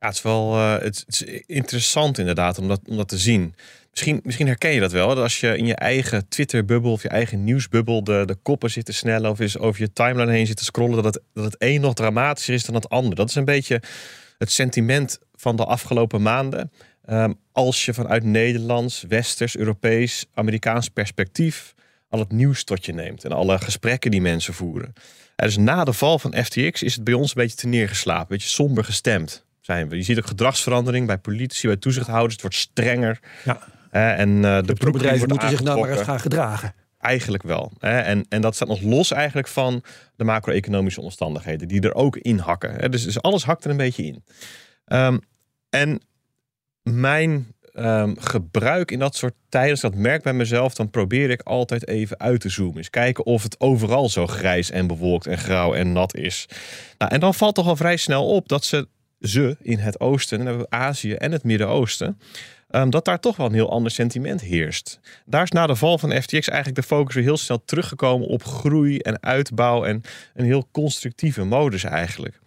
Ja, 0.00 0.06
het 0.06 0.16
is 0.16 0.22
wel 0.22 0.56
het, 0.56 1.04
het 1.06 1.06
is 1.08 1.42
interessant 1.46 2.18
inderdaad 2.18 2.58
om 2.58 2.68
dat, 2.68 2.80
om 2.88 2.96
dat 2.96 3.08
te 3.08 3.18
zien. 3.18 3.54
Misschien, 3.90 4.20
misschien 4.24 4.46
herken 4.46 4.70
je 4.70 4.80
dat 4.80 4.92
wel. 4.92 5.08
Dat 5.08 5.18
als 5.18 5.40
je 5.40 5.56
in 5.56 5.66
je 5.66 5.74
eigen 5.74 6.28
Twitter-bubbel 6.28 6.92
of 6.92 7.02
je 7.02 7.08
eigen 7.08 7.44
nieuwsbubbel 7.44 8.04
de, 8.04 8.22
de 8.26 8.34
koppen 8.34 8.70
zit 8.70 8.84
te 8.84 8.92
snellen 8.92 9.30
of 9.30 9.38
eens 9.38 9.58
over 9.58 9.80
je 9.80 9.92
timeline 9.92 10.32
heen 10.32 10.46
zit 10.46 10.56
te 10.56 10.64
scrollen, 10.64 11.02
dat 11.02 11.14
het, 11.14 11.22
dat 11.34 11.44
het 11.44 11.56
een 11.58 11.80
nog 11.80 11.94
dramatischer 11.94 12.54
is 12.54 12.64
dan 12.64 12.74
het 12.74 12.88
ander. 12.88 13.14
Dat 13.14 13.28
is 13.28 13.34
een 13.34 13.44
beetje 13.44 13.82
het 14.38 14.52
sentiment 14.52 15.18
van 15.34 15.56
de 15.56 15.64
afgelopen 15.64 16.22
maanden. 16.22 16.72
Um, 17.10 17.38
als 17.52 17.84
je 17.84 17.94
vanuit 17.94 18.24
Nederlands, 18.24 19.04
Westers, 19.08 19.56
Europees, 19.56 20.26
Amerikaans 20.34 20.88
perspectief 20.88 21.74
al 22.08 22.18
het 22.18 22.32
nieuws 22.32 22.64
tot 22.64 22.84
je 22.84 22.92
neemt 22.92 23.24
en 23.24 23.32
alle 23.32 23.58
gesprekken 23.58 24.10
die 24.10 24.20
mensen 24.20 24.54
voeren. 24.54 24.92
En 25.36 25.46
dus 25.46 25.56
na 25.56 25.84
de 25.84 25.92
val 25.92 26.18
van 26.18 26.44
FTX 26.44 26.82
is 26.82 26.94
het 26.94 27.04
bij 27.04 27.14
ons 27.14 27.28
een 27.28 27.42
beetje 27.42 27.56
te 27.56 27.66
neergeslapen, 27.66 28.22
een 28.22 28.28
beetje 28.28 28.48
somber 28.48 28.84
gestemd 28.84 29.46
zijn 29.68 29.88
we. 29.88 29.96
Je 29.96 30.02
ziet 30.02 30.18
ook 30.18 30.26
gedragsverandering 30.26 31.06
bij 31.06 31.18
politici, 31.18 31.66
bij 31.66 31.76
toezichthouders. 31.76 32.32
Het 32.32 32.42
wordt 32.42 32.56
strenger. 32.56 33.20
Ja. 33.44 33.60
Hè, 33.90 34.12
en 34.12 34.28
uh, 34.28 34.62
de 34.62 34.74
bedrijven 34.74 35.28
moeten 35.28 35.48
zich 35.48 35.62
nou 35.62 35.80
maar 35.80 35.90
eens 35.90 36.00
gaan 36.00 36.20
gedragen. 36.20 36.74
Eigenlijk 36.98 37.42
wel. 37.42 37.72
Hè? 37.78 37.98
En, 37.98 38.26
en 38.28 38.40
dat 38.40 38.54
staat 38.54 38.68
nog 38.68 38.80
los 38.80 39.12
eigenlijk 39.12 39.48
van 39.48 39.82
de 40.16 40.24
macro-economische 40.24 41.00
omstandigheden 41.00 41.68
die 41.68 41.80
er 41.80 41.94
ook 41.94 42.16
in 42.16 42.38
hakken. 42.38 42.74
Hè? 42.74 42.88
Dus, 42.88 43.04
dus 43.04 43.22
alles 43.22 43.44
hakt 43.44 43.64
er 43.64 43.70
een 43.70 43.76
beetje 43.76 44.04
in. 44.04 44.24
Um, 44.86 45.20
en 45.70 46.00
mijn 46.82 47.54
um, 47.74 48.16
gebruik 48.18 48.90
in 48.90 48.98
dat 48.98 49.16
soort 49.16 49.34
tijden, 49.48 49.70
als 49.70 49.82
ik 49.82 49.90
dat 49.90 50.00
merk 50.00 50.22
bij 50.22 50.32
mezelf, 50.32 50.74
dan 50.74 50.90
probeer 50.90 51.30
ik 51.30 51.42
altijd 51.42 51.88
even 51.88 52.20
uit 52.20 52.40
te 52.40 52.48
zoomen. 52.48 52.76
Eens 52.76 52.90
kijken 52.90 53.26
of 53.26 53.42
het 53.42 53.60
overal 53.60 54.08
zo 54.08 54.26
grijs 54.26 54.70
en 54.70 54.86
bewolkt 54.86 55.26
en 55.26 55.38
grauw 55.38 55.74
en 55.74 55.92
nat 55.92 56.14
is. 56.14 56.48
Nou, 56.98 57.12
en 57.12 57.20
dan 57.20 57.34
valt 57.34 57.54
toch 57.54 57.66
al 57.66 57.76
vrij 57.76 57.96
snel 57.96 58.28
op 58.28 58.48
dat 58.48 58.64
ze, 58.64 58.88
ze 59.20 59.56
in 59.62 59.78
het 59.78 60.00
oosten, 60.00 60.46
en 60.46 60.66
Azië 60.68 61.12
en 61.12 61.32
het 61.32 61.44
Midden-Oosten, 61.44 62.18
um, 62.70 62.90
dat 62.90 63.04
daar 63.04 63.20
toch 63.20 63.36
wel 63.36 63.46
een 63.46 63.52
heel 63.52 63.70
ander 63.70 63.90
sentiment 63.90 64.40
heerst. 64.40 65.00
Daar 65.24 65.42
is 65.42 65.50
na 65.50 65.66
de 65.66 65.76
val 65.76 65.98
van 65.98 66.22
FTX 66.22 66.48
eigenlijk 66.48 66.74
de 66.74 66.82
focus 66.82 67.14
weer 67.14 67.24
heel 67.24 67.36
snel 67.36 67.64
teruggekomen 67.64 68.28
op 68.28 68.44
groei 68.44 68.98
en 68.98 69.22
uitbouw 69.22 69.84
en 69.84 70.02
een 70.34 70.44
heel 70.44 70.68
constructieve 70.70 71.44
modus 71.44 71.84
eigenlijk. 71.84 72.40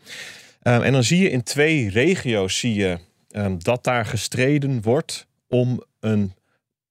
Um, 0.63 0.81
en 0.81 0.91
dan 0.91 1.03
zie 1.03 1.21
je 1.21 1.29
in 1.29 1.43
twee 1.43 1.89
regio's 1.89 2.59
zie 2.59 2.73
je 2.73 2.97
um, 3.31 3.63
dat 3.63 3.83
daar 3.83 4.05
gestreden 4.05 4.81
wordt 4.81 5.27
om 5.47 5.83
een 5.99 6.33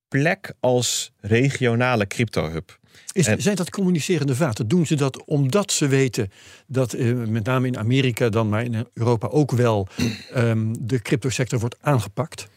plek 0.07 0.53
als 0.59 1.11
regionale 1.19 2.07
crypto-hub. 2.07 2.79
Is, 3.11 3.25
zijn 3.25 3.55
dat 3.55 3.69
communicerende 3.69 4.35
vaten? 4.35 4.67
Doen 4.67 4.85
ze 4.85 4.95
dat 4.95 5.23
omdat 5.23 5.71
ze 5.71 5.87
weten 5.87 6.31
dat 6.67 6.93
uh, 6.93 7.25
met 7.27 7.45
name 7.45 7.67
in 7.67 7.77
Amerika 7.77 8.29
dan, 8.29 8.49
maar 8.49 8.63
in 8.63 8.87
Europa 8.93 9.27
ook 9.27 9.51
wel 9.51 9.87
um, 10.35 10.75
de 10.87 11.01
cryptosector 11.01 11.59
wordt 11.59 11.77
aangepakt? 11.81 12.47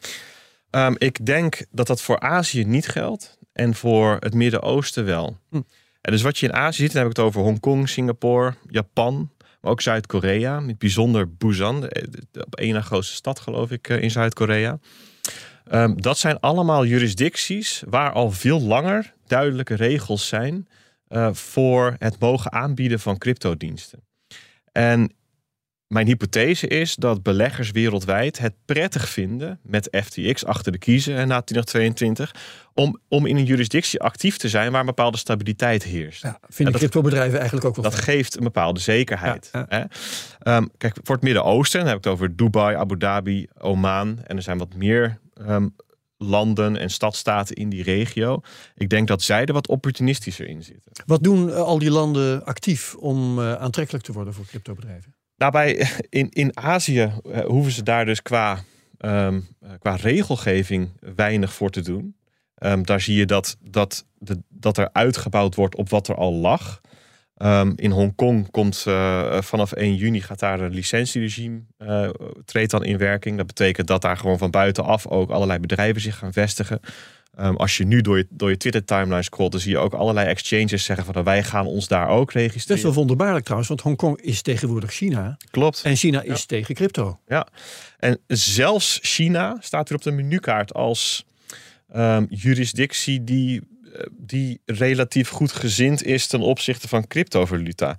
Um, 0.71 0.95
ik 0.99 1.26
denk 1.26 1.64
dat 1.71 1.87
dat 1.87 2.00
voor 2.00 2.21
Azië 2.21 2.64
niet 2.64 2.88
geldt 2.88 3.38
en 3.53 3.75
voor 3.75 4.17
het 4.21 4.35
Midden-Oosten 4.35 5.05
wel. 5.05 5.37
Hm. 5.50 5.61
En 6.00 6.12
dus 6.12 6.23
wat 6.23 6.38
je 6.38 6.47
in 6.47 6.53
Azië 6.53 6.83
ziet, 6.83 6.93
dan 6.93 7.03
heb 7.03 7.11
ik 7.11 7.17
het 7.17 7.26
over 7.26 7.41
Hongkong, 7.41 7.88
Singapore, 7.88 8.55
Japan, 8.71 9.31
maar 9.61 9.71
ook 9.71 9.81
Zuid-Korea. 9.81 10.67
Het 10.67 10.79
bijzonder 10.79 11.35
Busan, 11.35 11.81
de, 11.81 12.45
op 12.47 12.57
één 12.57 12.75
na 12.75 12.81
grootste 12.81 13.14
stad 13.14 13.41
geloof 13.41 13.71
ik 13.71 13.88
eh, 13.88 14.03
in 14.03 14.11
Zuid-Korea. 14.11 14.79
Um, 15.73 16.02
dat 16.02 16.18
zijn 16.18 16.40
allemaal 16.40 16.85
jurisdicties 16.85 17.83
waar 17.88 18.12
al 18.12 18.30
veel 18.30 18.61
langer 18.61 19.12
duidelijke 19.26 19.75
regels 19.75 20.28
zijn 20.28 20.68
uh, 21.09 21.28
voor 21.33 21.97
het 21.99 22.18
mogen 22.18 22.52
aanbieden 22.52 23.00
van 23.00 23.18
cryptodiensten. 23.18 24.00
En 24.73 25.12
mijn 25.87 26.06
hypothese 26.06 26.66
is 26.66 26.94
dat 26.94 27.23
beleggers 27.23 27.71
wereldwijd 27.71 28.38
het 28.38 28.54
prettig 28.64 29.09
vinden 29.09 29.59
met 29.62 29.99
FTX 30.04 30.44
achter 30.44 30.73
de 30.73 30.78
kiezen 30.78 31.14
na 31.14 31.42
2022 31.42 32.35
om, 32.75 33.00
om 33.09 33.26
in 33.26 33.37
een 33.37 33.44
jurisdictie 33.44 34.00
actief 34.00 34.37
te 34.37 34.49
zijn 34.49 34.71
waar 34.71 34.80
een 34.80 34.87
bepaalde 34.87 35.18
stabiliteit 35.18 35.83
heerst. 35.83 36.23
Ja, 36.23 36.38
vinden 36.49 36.75
cryptobedrijven 36.75 37.38
eigenlijk 37.38 37.66
ook 37.66 37.75
wel. 37.76 37.85
Dat 37.85 37.94
geeft 37.94 38.37
een 38.37 38.44
bepaalde 38.44 38.80
zekerheid. 38.80 39.50
Hè? 39.68 39.80
Um, 40.56 40.71
kijk, 40.78 40.97
voor 41.02 41.14
het 41.14 41.25
Midden-Oosten 41.25 41.87
heb 41.87 41.97
ik 41.97 42.04
het 42.04 42.12
over 42.12 42.37
Dubai, 42.37 42.76
Abu 42.76 42.99
Dhabi, 42.99 43.47
Oman 43.59 44.18
en 44.25 44.37
er 44.37 44.42
zijn 44.42 44.59
wat 44.59 44.75
meer 44.75 45.18
um, 45.41 45.75
landen 46.17 46.76
en 46.76 46.91
stadstaten 46.91 47.57
in 47.57 47.69
die 47.69 47.83
regio. 47.83 48.41
Ik 48.75 48.88
denk 48.88 49.09
dat 49.09 49.23
zij 49.23 49.45
er 49.45 49.53
wat 49.53 49.69
opportunistischer 49.69 50.47
in 50.47 50.62
zitten. 50.62 50.93
Wat 51.07 51.23
doen 51.23 51.49
uh, 51.49 51.57
al 51.57 51.79
die 51.79 51.91
landen 51.91 52.45
actief 52.45 52.95
om 52.95 53.38
uh, 53.38 53.55
aantrekkelijk 53.55 54.05
te 54.05 54.12
worden 54.12 54.35
voor 54.35 54.45
cryptobedrijven? 54.45 55.14
Daarbij 55.37 55.88
in, 56.09 56.31
in 56.31 56.57
Azië 56.57 57.12
uh, 57.26 57.38
hoeven 57.45 57.73
ze 57.73 57.83
daar 57.83 58.05
dus 58.05 58.23
qua, 58.23 58.64
um, 58.99 59.47
qua 59.79 59.95
regelgeving 59.95 60.91
weinig 61.14 61.53
voor 61.53 61.71
te 61.71 61.81
doen. 61.81 62.17
Um, 62.59 62.87
daar 62.87 63.00
zie 63.00 63.17
je 63.17 63.26
dat, 63.26 63.57
dat, 63.61 64.07
de, 64.19 64.43
dat 64.49 64.79
er 64.79 64.88
uitgebouwd 64.93 65.55
wordt 65.55 65.76
op 65.76 65.88
wat 65.88 66.09
er 66.09 66.14
al 66.14 66.33
lag. 66.33 66.81
Um, 67.44 67.72
in 67.76 67.90
Hongkong 67.90 68.50
komt 68.50 68.85
uh, 68.88 69.40
vanaf 69.40 69.72
1 69.72 69.94
juni 69.94 70.20
gaat 70.20 70.38
daar 70.38 70.61
een 70.61 70.74
licentieregime 70.74 71.61
uh, 71.78 72.09
treedt 72.44 72.70
dan 72.70 72.85
in 72.85 72.98
werking. 72.98 73.37
Dat 73.37 73.46
betekent 73.46 73.87
dat 73.87 74.02
daar 74.02 74.16
gewoon 74.16 74.38
van 74.38 74.50
buitenaf 74.50 75.07
ook 75.07 75.30
allerlei 75.30 75.59
bedrijven 75.59 76.00
zich 76.00 76.18
gaan 76.18 76.33
vestigen. 76.33 76.80
Um, 77.40 77.57
als 77.57 77.76
je 77.76 77.85
nu 77.85 78.00
door 78.00 78.16
je, 78.16 78.26
door 78.30 78.50
je 78.50 78.57
Twitter 78.57 78.85
timeline 78.85 79.22
scrolt, 79.22 79.52
dan 79.52 79.61
zie 79.61 79.70
je 79.70 79.78
ook 79.78 79.92
allerlei 79.92 80.28
exchanges 80.28 80.85
zeggen 80.85 81.04
van 81.04 81.14
nou, 81.14 81.26
wij 81.26 81.42
gaan 81.42 81.66
ons 81.66 81.88
daar 81.88 82.09
ook 82.09 82.33
registreren. 82.33 82.68
Dat 82.68 82.76
is 82.76 82.83
wel 82.83 82.92
wonderbaarlijk 82.92 83.44
trouwens, 83.44 83.68
want 83.68 83.80
Hongkong 83.80 84.20
is 84.20 84.42
tegenwoordig 84.42 84.92
China. 84.92 85.37
Klopt. 85.50 85.83
En 85.85 85.96
China 85.96 86.22
is 86.22 86.46
tegen 86.46 86.74
crypto. 86.74 87.20
Ja, 87.26 87.46
en 87.98 88.20
zelfs 88.26 88.98
China 89.02 89.57
staat 89.61 89.88
er 89.88 89.94
op 89.94 90.02
de 90.02 90.11
menukaart 90.11 90.74
als 90.74 91.24
um, 91.96 92.26
jurisdictie 92.30 93.24
die 93.24 93.62
die 94.12 94.61
relatief 94.64 95.28
goed 95.28 95.52
gezind 95.52 96.04
is 96.04 96.26
ten 96.26 96.40
opzichte 96.40 96.88
van 96.88 97.07
cryptovaluta. 97.07 97.96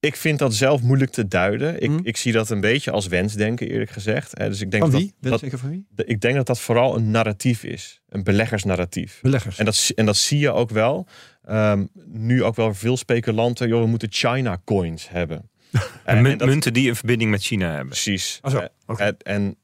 Ik 0.00 0.16
vind 0.16 0.38
dat 0.38 0.54
zelf 0.54 0.82
moeilijk 0.82 1.10
te 1.10 1.28
duiden. 1.28 1.82
Ik, 1.82 1.88
hmm. 1.88 2.00
ik 2.02 2.16
zie 2.16 2.32
dat 2.32 2.50
een 2.50 2.60
beetje 2.60 2.90
als 2.90 3.06
wensdenken, 3.06 3.68
eerlijk 3.68 3.90
gezegd. 3.90 4.36
Dus 4.36 4.60
ik 4.60 4.70
denk 4.70 4.82
van 4.82 4.92
wie? 4.92 5.14
Dat, 5.20 5.40
dat, 5.40 5.60
van 5.60 5.70
wie? 5.70 5.86
Ik 6.04 6.20
denk 6.20 6.34
dat 6.34 6.46
dat 6.46 6.60
vooral 6.60 6.96
een 6.96 7.10
narratief 7.10 7.64
is. 7.64 8.00
Een 8.08 8.22
beleggersnarratief. 8.22 9.18
Beleggers. 9.22 9.58
En 9.58 9.64
dat, 9.64 9.90
en 9.94 10.06
dat 10.06 10.16
zie 10.16 10.38
je 10.38 10.52
ook 10.52 10.70
wel. 10.70 11.06
Um, 11.50 11.88
nu 12.04 12.44
ook 12.44 12.56
wel 12.56 12.74
veel 12.74 12.96
speculanten. 12.96 13.68
Joh, 13.68 13.82
we 13.82 13.86
moeten 13.86 14.08
China 14.12 14.60
coins 14.64 15.08
hebben. 15.08 15.50
en, 16.04 16.26
en 16.26 16.38
dat, 16.38 16.48
munten 16.48 16.72
die 16.72 16.88
een 16.88 16.96
verbinding 16.96 17.30
met 17.30 17.42
China 17.42 17.68
hebben. 17.68 17.88
Precies. 17.88 18.38
Oh 18.42 18.50
zo, 18.50 18.68
okay. 18.86 19.06
en, 19.06 19.16
en 19.18 19.56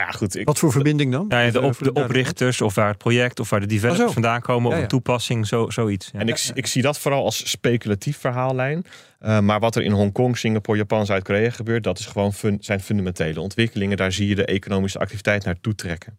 ja, 0.00 0.10
goed, 0.10 0.36
ik, 0.36 0.46
Wat 0.46 0.58
voor 0.58 0.72
verbinding 0.72 1.12
dan? 1.12 1.24
Ja, 1.28 1.50
de, 1.50 1.60
op, 1.60 1.78
de 1.78 1.92
oprichters 1.92 2.60
of 2.60 2.74
waar 2.74 2.88
het 2.88 2.98
project 2.98 3.40
of 3.40 3.50
waar 3.50 3.60
de 3.60 3.66
developers 3.66 4.08
oh 4.08 4.12
vandaan 4.12 4.40
komen, 4.40 4.70
of 4.70 4.76
een 4.78 4.88
toepassing, 4.88 5.46
zo, 5.46 5.70
zoiets. 5.70 6.10
En 6.12 6.28
ik, 6.28 6.50
ik 6.54 6.66
zie 6.66 6.82
dat 6.82 6.98
vooral 6.98 7.24
als 7.24 7.50
speculatief 7.50 8.18
verhaallijn. 8.18 8.84
Uh, 9.20 9.40
maar 9.40 9.60
wat 9.60 9.76
er 9.76 9.82
in 9.82 9.90
Hongkong, 9.90 10.38
Singapore, 10.38 10.78
Japan, 10.78 11.06
Zuid-Korea 11.06 11.50
gebeurt, 11.50 11.82
dat 11.82 11.98
is 11.98 12.06
gewoon 12.06 12.32
fun, 12.32 12.58
zijn 12.60 12.80
fundamentele 12.80 13.40
ontwikkelingen. 13.40 13.96
Daar 13.96 14.12
zie 14.12 14.28
je 14.28 14.34
de 14.34 14.44
economische 14.44 14.98
activiteit 14.98 15.44
naartoe 15.44 15.74
trekken. 15.74 16.18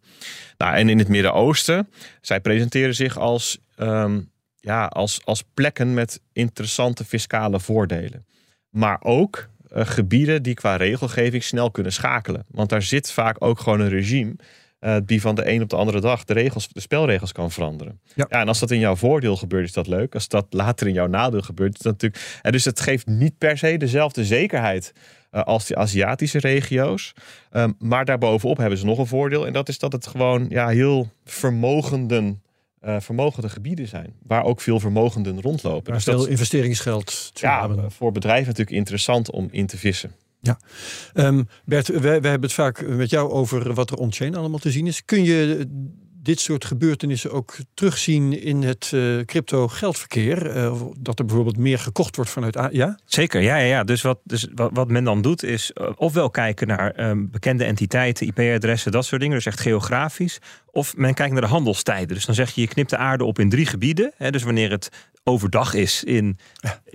Nou, 0.58 0.74
en 0.74 0.88
in 0.88 0.98
het 0.98 1.08
Midden-Oosten, 1.08 1.88
zij 2.20 2.40
presenteren 2.40 2.94
zich 2.94 3.18
als, 3.18 3.58
um, 3.76 4.30
ja, 4.60 4.86
als, 4.86 5.20
als 5.24 5.44
plekken 5.54 5.94
met 5.94 6.20
interessante 6.32 7.04
fiscale 7.04 7.60
voordelen. 7.60 8.26
Maar 8.70 8.98
ook 9.02 9.48
gebieden 9.74 10.42
die 10.42 10.54
qua 10.54 10.76
regelgeving 10.76 11.42
snel 11.42 11.70
kunnen 11.70 11.92
schakelen. 11.92 12.44
Want 12.48 12.68
daar 12.68 12.82
zit 12.82 13.12
vaak 13.12 13.36
ook 13.38 13.60
gewoon 13.60 13.80
een 13.80 13.88
regime 13.88 14.36
uh, 14.80 14.96
die 15.04 15.20
van 15.20 15.34
de 15.34 15.48
een 15.48 15.62
op 15.62 15.68
de 15.68 15.76
andere 15.76 16.00
dag 16.00 16.24
de, 16.24 16.32
regels, 16.32 16.68
de 16.68 16.80
spelregels 16.80 17.32
kan 17.32 17.50
veranderen. 17.50 18.00
Ja. 18.14 18.26
ja. 18.28 18.40
en 18.40 18.48
als 18.48 18.58
dat 18.58 18.70
in 18.70 18.78
jouw 18.78 18.96
voordeel 18.96 19.36
gebeurt, 19.36 19.64
is 19.64 19.72
dat 19.72 19.86
leuk. 19.86 20.14
Als 20.14 20.28
dat 20.28 20.46
later 20.50 20.86
in 20.86 20.92
jouw 20.92 21.06
nadeel 21.06 21.42
gebeurt, 21.42 21.74
is 21.74 21.80
dat 21.80 21.92
natuurlijk. 21.92 22.40
En 22.42 22.52
dus 22.52 22.64
het 22.64 22.80
geeft 22.80 23.06
niet 23.06 23.38
per 23.38 23.58
se 23.58 23.76
dezelfde 23.76 24.24
zekerheid 24.24 24.92
uh, 25.32 25.42
als 25.42 25.66
die 25.66 25.76
Aziatische 25.76 26.38
regio's. 26.38 27.12
Um, 27.52 27.74
maar 27.78 28.04
daarbovenop 28.04 28.56
hebben 28.56 28.78
ze 28.78 28.84
nog 28.84 28.98
een 28.98 29.06
voordeel. 29.06 29.46
En 29.46 29.52
dat 29.52 29.68
is 29.68 29.78
dat 29.78 29.92
het 29.92 30.06
gewoon 30.06 30.46
ja, 30.48 30.68
heel 30.68 31.10
vermogenden 31.24 32.42
uh, 32.84 33.00
vermogende 33.00 33.48
gebieden 33.48 33.88
zijn. 33.88 34.14
Waar 34.22 34.44
ook 34.44 34.60
veel 34.60 34.80
vermogenden 34.80 35.40
rondlopen. 35.40 35.84
Waar 35.84 35.94
dus 35.94 36.04
veel 36.04 36.18
dat, 36.18 36.28
investeringsgeld 36.28 37.30
ja, 37.34 37.66
hebben. 37.66 37.90
voor 37.90 38.12
bedrijven 38.12 38.46
natuurlijk 38.46 38.76
interessant 38.76 39.30
om 39.30 39.48
in 39.50 39.66
te 39.66 39.78
vissen. 39.78 40.12
Ja, 40.40 40.58
um, 41.14 41.48
Bert, 41.64 41.88
wij, 41.88 42.00
wij 42.00 42.30
hebben 42.30 42.40
het 42.40 42.52
vaak 42.52 42.86
met 42.86 43.10
jou 43.10 43.30
over 43.30 43.74
wat 43.74 43.90
er 43.90 43.96
on-chain 43.96 44.34
allemaal 44.34 44.58
te 44.58 44.70
zien 44.70 44.86
is. 44.86 45.04
Kun 45.04 45.24
je 45.24 45.66
dit 46.22 46.40
soort 46.40 46.64
gebeurtenissen 46.64 47.32
ook 47.32 47.56
terugzien 47.74 48.42
in 48.42 48.62
het 48.62 48.90
uh, 48.94 49.24
crypto 49.24 49.68
geldverkeer? 49.68 50.56
Uh, 50.56 50.82
dat 50.98 51.18
er 51.18 51.24
bijvoorbeeld 51.24 51.56
meer 51.56 51.78
gekocht 51.78 52.16
wordt 52.16 52.30
vanuit. 52.30 52.56
A 52.56 52.68
ja? 52.72 52.98
Zeker, 53.04 53.40
ja, 53.40 53.56
ja, 53.56 53.66
ja. 53.66 53.84
Dus, 53.84 54.02
wat, 54.02 54.20
dus 54.24 54.48
wat, 54.54 54.70
wat 54.74 54.88
men 54.88 55.04
dan 55.04 55.22
doet 55.22 55.42
is 55.42 55.70
uh, 55.74 55.88
ofwel 55.96 56.30
kijken 56.30 56.66
naar 56.66 57.08
um, 57.08 57.30
bekende 57.30 57.64
entiteiten, 57.64 58.26
IP-adressen, 58.26 58.92
dat 58.92 59.04
soort 59.04 59.20
dingen, 59.20 59.36
dus 59.36 59.46
echt 59.46 59.60
geografisch. 59.60 60.38
Of 60.74 60.96
men 60.96 61.14
kijkt 61.14 61.32
naar 61.32 61.42
de 61.42 61.48
handelstijden. 61.48 62.14
Dus 62.14 62.26
dan 62.26 62.34
zeg 62.34 62.50
je, 62.50 62.60
je 62.60 62.66
knipt 62.66 62.90
de 62.90 62.96
aarde 62.96 63.24
op 63.24 63.38
in 63.38 63.48
drie 63.48 63.66
gebieden. 63.66 64.12
Hè, 64.16 64.30
dus 64.30 64.42
wanneer 64.42 64.70
het 64.70 64.88
overdag 65.24 65.74
is 65.74 66.04
in 66.04 66.38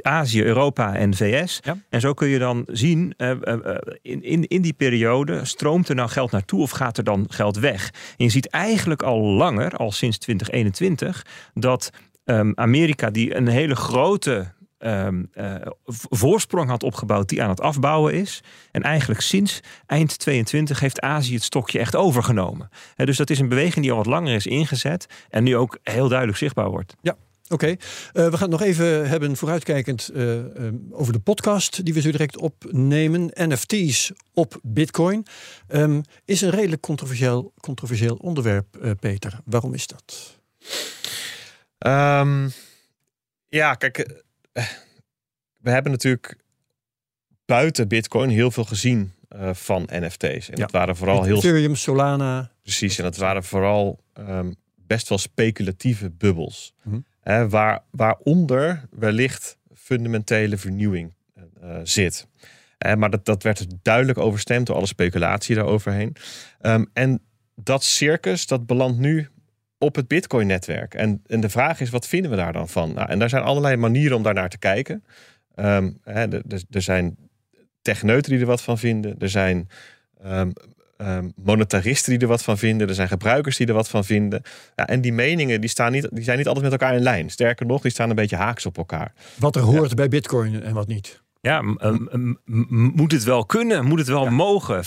Azië, 0.01 0.43
Europa 0.43 0.95
en 0.95 1.13
VS. 1.13 1.59
Ja. 1.63 1.77
En 1.89 2.01
zo 2.01 2.13
kun 2.13 2.27
je 2.27 2.39
dan 2.39 2.63
zien, 2.67 3.13
uh, 3.17 3.31
uh, 3.43 3.75
in, 4.01 4.23
in, 4.23 4.47
in 4.47 4.61
die 4.61 4.73
periode 4.73 5.45
stroomt 5.45 5.89
er 5.89 5.95
nou 5.95 6.09
geld 6.09 6.31
naartoe 6.31 6.61
of 6.61 6.71
gaat 6.71 6.97
er 6.97 7.03
dan 7.03 7.25
geld 7.29 7.57
weg. 7.57 7.93
En 8.17 8.25
je 8.25 8.31
ziet 8.31 8.49
eigenlijk 8.49 9.01
al 9.01 9.21
langer, 9.21 9.75
al 9.75 9.91
sinds 9.91 10.17
2021, 10.17 11.25
dat 11.53 11.89
um, 12.25 12.51
Amerika 12.55 13.09
die 13.09 13.35
een 13.35 13.47
hele 13.47 13.75
grote 13.75 14.53
Um, 14.79 15.29
uh, 15.33 15.55
voorsprong 15.85 16.69
had 16.69 16.83
opgebouwd 16.83 17.29
die 17.29 17.43
aan 17.43 17.49
het 17.49 17.61
afbouwen 17.61 18.13
is. 18.13 18.43
En 18.71 18.81
eigenlijk 18.81 19.21
sinds 19.21 19.59
eind 19.85 20.19
22 20.19 20.79
heeft 20.79 21.01
Azië 21.01 21.33
het 21.33 21.43
stokje 21.43 21.79
echt 21.79 21.95
overgenomen. 21.95 22.69
He, 22.95 23.05
dus 23.05 23.17
dat 23.17 23.29
is 23.29 23.39
een 23.39 23.49
beweging 23.49 23.85
die 23.85 23.91
al 23.91 23.97
wat 23.97 24.05
langer 24.05 24.33
is 24.33 24.45
ingezet 24.45 25.05
en 25.29 25.43
nu 25.43 25.55
ook 25.55 25.77
heel 25.83 26.07
duidelijk 26.07 26.37
zichtbaar 26.37 26.69
wordt. 26.69 26.95
Ja, 27.01 27.15
Oké, 27.49 27.67
eh, 27.67 27.75
we 28.13 28.21
gaan 28.21 28.51
het 28.51 28.59
nog 28.59 28.61
even 28.61 29.09
hebben 29.09 29.37
vooruitkijkend 29.37 30.09
uh, 30.13 30.43
over 30.91 31.13
de 31.13 31.19
podcast 31.19 31.85
die 31.85 31.93
we 31.93 32.01
zo 32.01 32.11
direct 32.11 32.37
opnemen. 32.37 33.31
NFT's 33.33 34.11
op 34.33 34.59
Bitcoin 34.63 35.25
um, 35.67 36.01
is 36.25 36.41
een 36.41 36.49
redelijk 36.49 36.81
controversieel, 36.81 37.53
controversieel 37.59 38.15
onderwerp, 38.15 38.77
uh, 38.81 38.91
Peter. 38.99 39.39
Waarom 39.45 39.73
is 39.73 39.87
dat? 39.87 40.39
Um, 41.79 42.51
ja, 43.47 43.73
kijk, 43.73 44.23
we 45.57 45.69
hebben 45.69 45.91
natuurlijk 45.91 46.37
buiten 47.45 47.87
Bitcoin 47.87 48.29
heel 48.29 48.51
veel 48.51 48.63
gezien 48.63 49.13
uh, 49.35 49.53
van 49.53 49.89
NFT's. 49.91 50.49
En 50.49 50.55
ja. 50.55 50.55
dat 50.55 50.71
waren 50.71 50.95
vooral 50.95 51.23
heel. 51.23 51.37
Ethereum, 51.37 51.75
Solana. 51.75 52.51
Precies, 52.61 52.97
en 52.97 53.03
dat 53.03 53.17
waren 53.17 53.43
vooral 53.43 53.99
um, 54.19 54.55
best 54.75 55.09
wel 55.09 55.17
speculatieve 55.17 56.09
bubbels. 56.09 56.73
Mm 56.83 56.91
-hmm. 56.91 57.05
hè, 57.19 57.49
waar, 57.49 57.83
waaronder 57.91 58.87
wellicht 58.91 59.57
fundamentele 59.73 60.57
vernieuwing 60.57 61.13
uh, 61.63 61.79
zit. 61.83 62.27
Uh, 62.85 62.93
maar 62.93 63.09
dat, 63.09 63.25
dat 63.25 63.43
werd 63.43 63.65
duidelijk 63.81 64.17
overstemd 64.17 64.67
door 64.67 64.75
alle 64.75 64.85
speculatie 64.85 65.55
daaroverheen. 65.55 66.15
Um, 66.61 66.89
en 66.93 67.21
dat 67.55 67.83
circus, 67.83 68.47
dat 68.47 68.65
belandt 68.65 68.97
nu 68.97 69.29
op 69.77 69.95
het 69.95 70.07
Bitcoin-netwerk. 70.07 70.93
En, 70.93 71.21
en 71.25 71.39
de 71.39 71.49
vraag 71.49 71.79
is, 71.79 71.89
wat 71.89 72.07
vinden 72.07 72.31
we 72.31 72.37
daar 72.37 72.53
dan 72.53 72.69
van? 72.69 72.93
Nou, 72.93 73.09
en 73.09 73.19
daar 73.19 73.29
zijn 73.29 73.43
allerlei 73.43 73.75
manieren 73.75 74.17
om 74.17 74.23
daarnaar 74.23 74.49
te 74.49 74.57
kijken. 74.57 75.03
Um, 75.55 75.97
hè, 76.03 76.27
er 76.69 76.81
zijn 76.81 77.17
techneuten 77.81 78.31
die 78.31 78.39
er 78.39 78.45
wat 78.45 78.61
van 78.61 78.77
vinden. 78.77 79.15
Er 79.19 79.29
zijn 79.29 79.69
um, 80.25 80.53
um, 80.97 81.31
monetaristen 81.35 82.11
die 82.11 82.21
er 82.21 82.27
wat 82.27 82.43
van 82.43 82.57
vinden. 82.57 82.87
Er 82.87 82.93
zijn 82.93 83.07
gebruikers 83.07 83.57
die 83.57 83.67
er 83.67 83.73
wat 83.73 83.89
van 83.89 84.05
vinden. 84.05 84.41
Ja, 84.75 84.87
en 84.87 85.01
die 85.01 85.13
meningen 85.13 85.61
die 85.61 85.69
staan 85.69 85.91
niet, 85.91 86.07
die 86.11 86.23
zijn 86.23 86.37
niet 86.37 86.47
altijd 86.47 86.65
met 86.65 86.81
elkaar 86.81 86.95
in 86.95 87.03
lijn. 87.03 87.29
Sterker 87.29 87.65
nog, 87.65 87.81
die 87.81 87.91
staan 87.91 88.09
een 88.09 88.15
beetje 88.15 88.35
haaks 88.35 88.65
op 88.65 88.77
elkaar. 88.77 89.13
Wat 89.35 89.55
er 89.55 89.61
hoort 89.61 89.89
ja. 89.89 89.95
bij 89.95 90.07
Bitcoin 90.07 90.63
en 90.63 90.73
wat 90.73 90.87
niet. 90.87 91.21
Ja, 91.41 91.61
moet 92.45 93.11
het 93.11 93.23
wel 93.23 93.45
kunnen? 93.45 93.85
Moet 93.85 93.99
het 93.99 94.07
wel 94.07 94.23
ja. 94.23 94.29
mogen? 94.29 94.83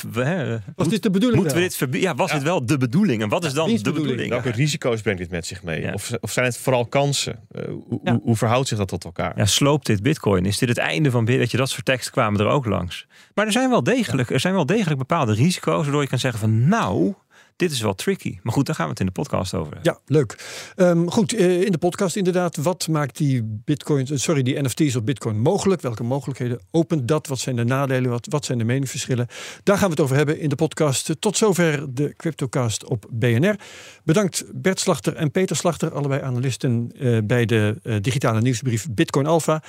Was 0.76 0.88
dit 0.88 1.02
de 1.02 1.10
bedoeling? 1.10 1.40
Moeten 1.40 1.56
we 1.56 1.62
dit 1.62 1.76
verbieden? 1.76 2.10
Ja, 2.10 2.16
was 2.16 2.28
ja. 2.28 2.34
dit 2.34 2.44
wel 2.44 2.66
de 2.66 2.78
bedoeling? 2.78 3.22
En 3.22 3.28
wat 3.28 3.44
is 3.44 3.52
dan 3.52 3.68
de 3.68 3.74
bedoeling? 3.74 4.04
bedoeling? 4.04 4.30
Welke 4.30 4.50
risico's 4.50 5.00
brengt 5.00 5.20
dit 5.20 5.30
met 5.30 5.46
zich 5.46 5.62
mee? 5.62 5.94
Of, 5.94 6.12
of, 6.20 6.32
zijn 6.32 6.46
het 6.46 6.58
vooral 6.58 6.86
kansen? 6.86 7.38
Uh, 7.52 7.64
hoe, 7.88 8.20
hoe, 8.22 8.36
verhoudt 8.36 8.68
zich 8.68 8.78
dat 8.78 8.88
tot 8.88 9.04
elkaar? 9.04 9.32
Ja, 9.36 9.46
sloopt 9.46 9.86
dit 9.86 10.02
Bitcoin? 10.02 10.46
Is 10.46 10.58
dit 10.58 10.68
het 10.68 10.78
einde 10.78 11.10
van 11.10 11.24
Bitcoin? 11.24 11.48
je, 11.50 11.56
dat 11.56 11.70
soort 11.70 11.84
teksten 11.84 12.12
kwamen 12.12 12.40
er 12.40 12.46
ook 12.46 12.66
langs. 12.66 13.06
Maar 13.34 13.46
er 13.46 13.52
zijn 13.52 13.70
wel 13.70 13.82
degelijk, 13.82 14.30
er 14.30 14.40
zijn 14.40 14.54
wel 14.54 14.66
degelijk 14.66 14.98
bepaalde 14.98 15.32
risico's 15.32 15.82
waardoor 15.82 16.02
je 16.02 16.08
kan 16.08 16.18
zeggen 16.18 16.40
van 16.40 16.68
nou 16.68 17.14
dit 17.60 17.70
is 17.70 17.80
wel 17.80 17.94
tricky. 17.94 18.38
Maar 18.42 18.52
goed, 18.52 18.66
daar 18.66 18.74
gaan 18.74 18.84
we 18.84 18.90
het 18.90 19.00
in 19.00 19.06
de 19.06 19.12
podcast 19.12 19.54
over. 19.54 19.78
Ja, 19.82 19.98
leuk. 20.06 20.38
Um, 20.76 21.10
goed, 21.10 21.34
uh, 21.34 21.62
in 21.62 21.72
de 21.72 21.78
podcast 21.78 22.16
inderdaad. 22.16 22.56
Wat 22.56 22.88
maakt 22.88 23.16
die 23.16 23.42
Bitcoin, 23.44 24.06
sorry, 24.06 24.42
die 24.42 24.62
NFT's 24.62 24.94
op 24.94 25.06
Bitcoin 25.06 25.40
mogelijk? 25.40 25.80
Welke 25.80 26.02
mogelijkheden 26.02 26.60
opent 26.70 27.08
dat? 27.08 27.26
Wat 27.26 27.38
zijn 27.38 27.56
de 27.56 27.64
nadelen? 27.64 28.10
Wat, 28.10 28.26
wat 28.30 28.44
zijn 28.44 28.58
de 28.58 28.64
meningsverschillen? 28.64 29.26
Daar 29.62 29.76
gaan 29.76 29.84
we 29.84 29.90
het 29.90 30.00
over 30.00 30.16
hebben 30.16 30.38
in 30.38 30.48
de 30.48 30.54
podcast. 30.54 31.16
Tot 31.18 31.36
zover 31.36 31.94
de 31.94 32.14
Cryptocast 32.16 32.84
op 32.84 33.06
BNR. 33.10 33.56
Bedankt 34.04 34.44
Bert 34.54 34.80
Slachter 34.80 35.16
en 35.16 35.30
Peter 35.30 35.56
Slachter, 35.56 35.94
allebei 35.94 36.22
analisten 36.22 36.90
uh, 36.94 37.18
bij 37.24 37.46
de 37.46 37.98
digitale 38.00 38.40
nieuwsbrief 38.40 38.88
Bitcoin 38.90 39.26
Alpha. 39.26 39.62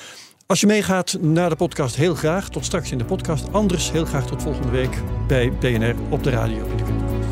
Als 0.45 0.60
je 0.60 0.67
meegaat 0.67 1.17
naar 1.21 1.49
de 1.49 1.56
podcast, 1.56 1.95
heel 1.95 2.15
graag. 2.15 2.49
Tot 2.49 2.65
straks 2.65 2.91
in 2.91 2.97
de 2.97 3.06
podcast. 3.06 3.54
Anders 3.54 3.91
heel 3.91 4.06
graag 4.06 4.27
tot 4.27 4.41
volgende 4.41 4.69
week 4.69 5.01
bij 5.27 5.51
BNR 5.51 5.95
op 6.10 6.23
de 6.23 6.30
radio. 6.30 6.67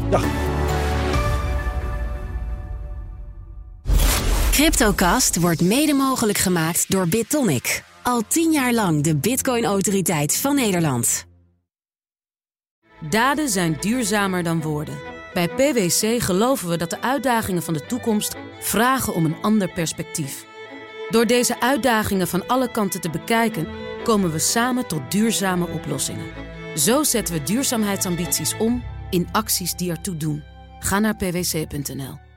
Dag. 0.09 0.48
Cryptocast 4.59 5.39
wordt 5.39 5.61
mede 5.61 5.93
mogelijk 5.93 6.37
gemaakt 6.37 6.91
door 6.91 7.07
BitTonic. 7.07 7.83
Al 8.03 8.21
tien 8.27 8.51
jaar 8.51 8.73
lang 8.73 9.03
de 9.03 9.15
Bitcoin-autoriteit 9.15 10.37
van 10.37 10.55
Nederland. 10.55 11.25
Daden 13.09 13.49
zijn 13.49 13.77
duurzamer 13.79 14.43
dan 14.43 14.61
woorden. 14.61 14.97
Bij 15.33 15.47
PwC 15.47 16.21
geloven 16.21 16.69
we 16.69 16.77
dat 16.77 16.89
de 16.89 17.01
uitdagingen 17.01 17.63
van 17.63 17.73
de 17.73 17.85
toekomst 17.85 18.35
vragen 18.59 19.13
om 19.13 19.25
een 19.25 19.41
ander 19.41 19.71
perspectief. 19.71 20.45
Door 21.09 21.25
deze 21.25 21.61
uitdagingen 21.61 22.27
van 22.27 22.47
alle 22.47 22.71
kanten 22.71 23.01
te 23.01 23.09
bekijken, 23.09 23.67
komen 24.03 24.31
we 24.31 24.39
samen 24.39 24.87
tot 24.87 25.11
duurzame 25.11 25.67
oplossingen. 25.67 26.31
Zo 26.75 27.03
zetten 27.03 27.35
we 27.35 27.43
duurzaamheidsambities 27.43 28.57
om 28.57 28.83
in 29.09 29.27
acties 29.31 29.73
die 29.73 29.89
ertoe 29.91 30.17
doen. 30.17 30.43
Ga 30.79 30.99
naar 30.99 31.15
pwc.nl. 31.15 32.28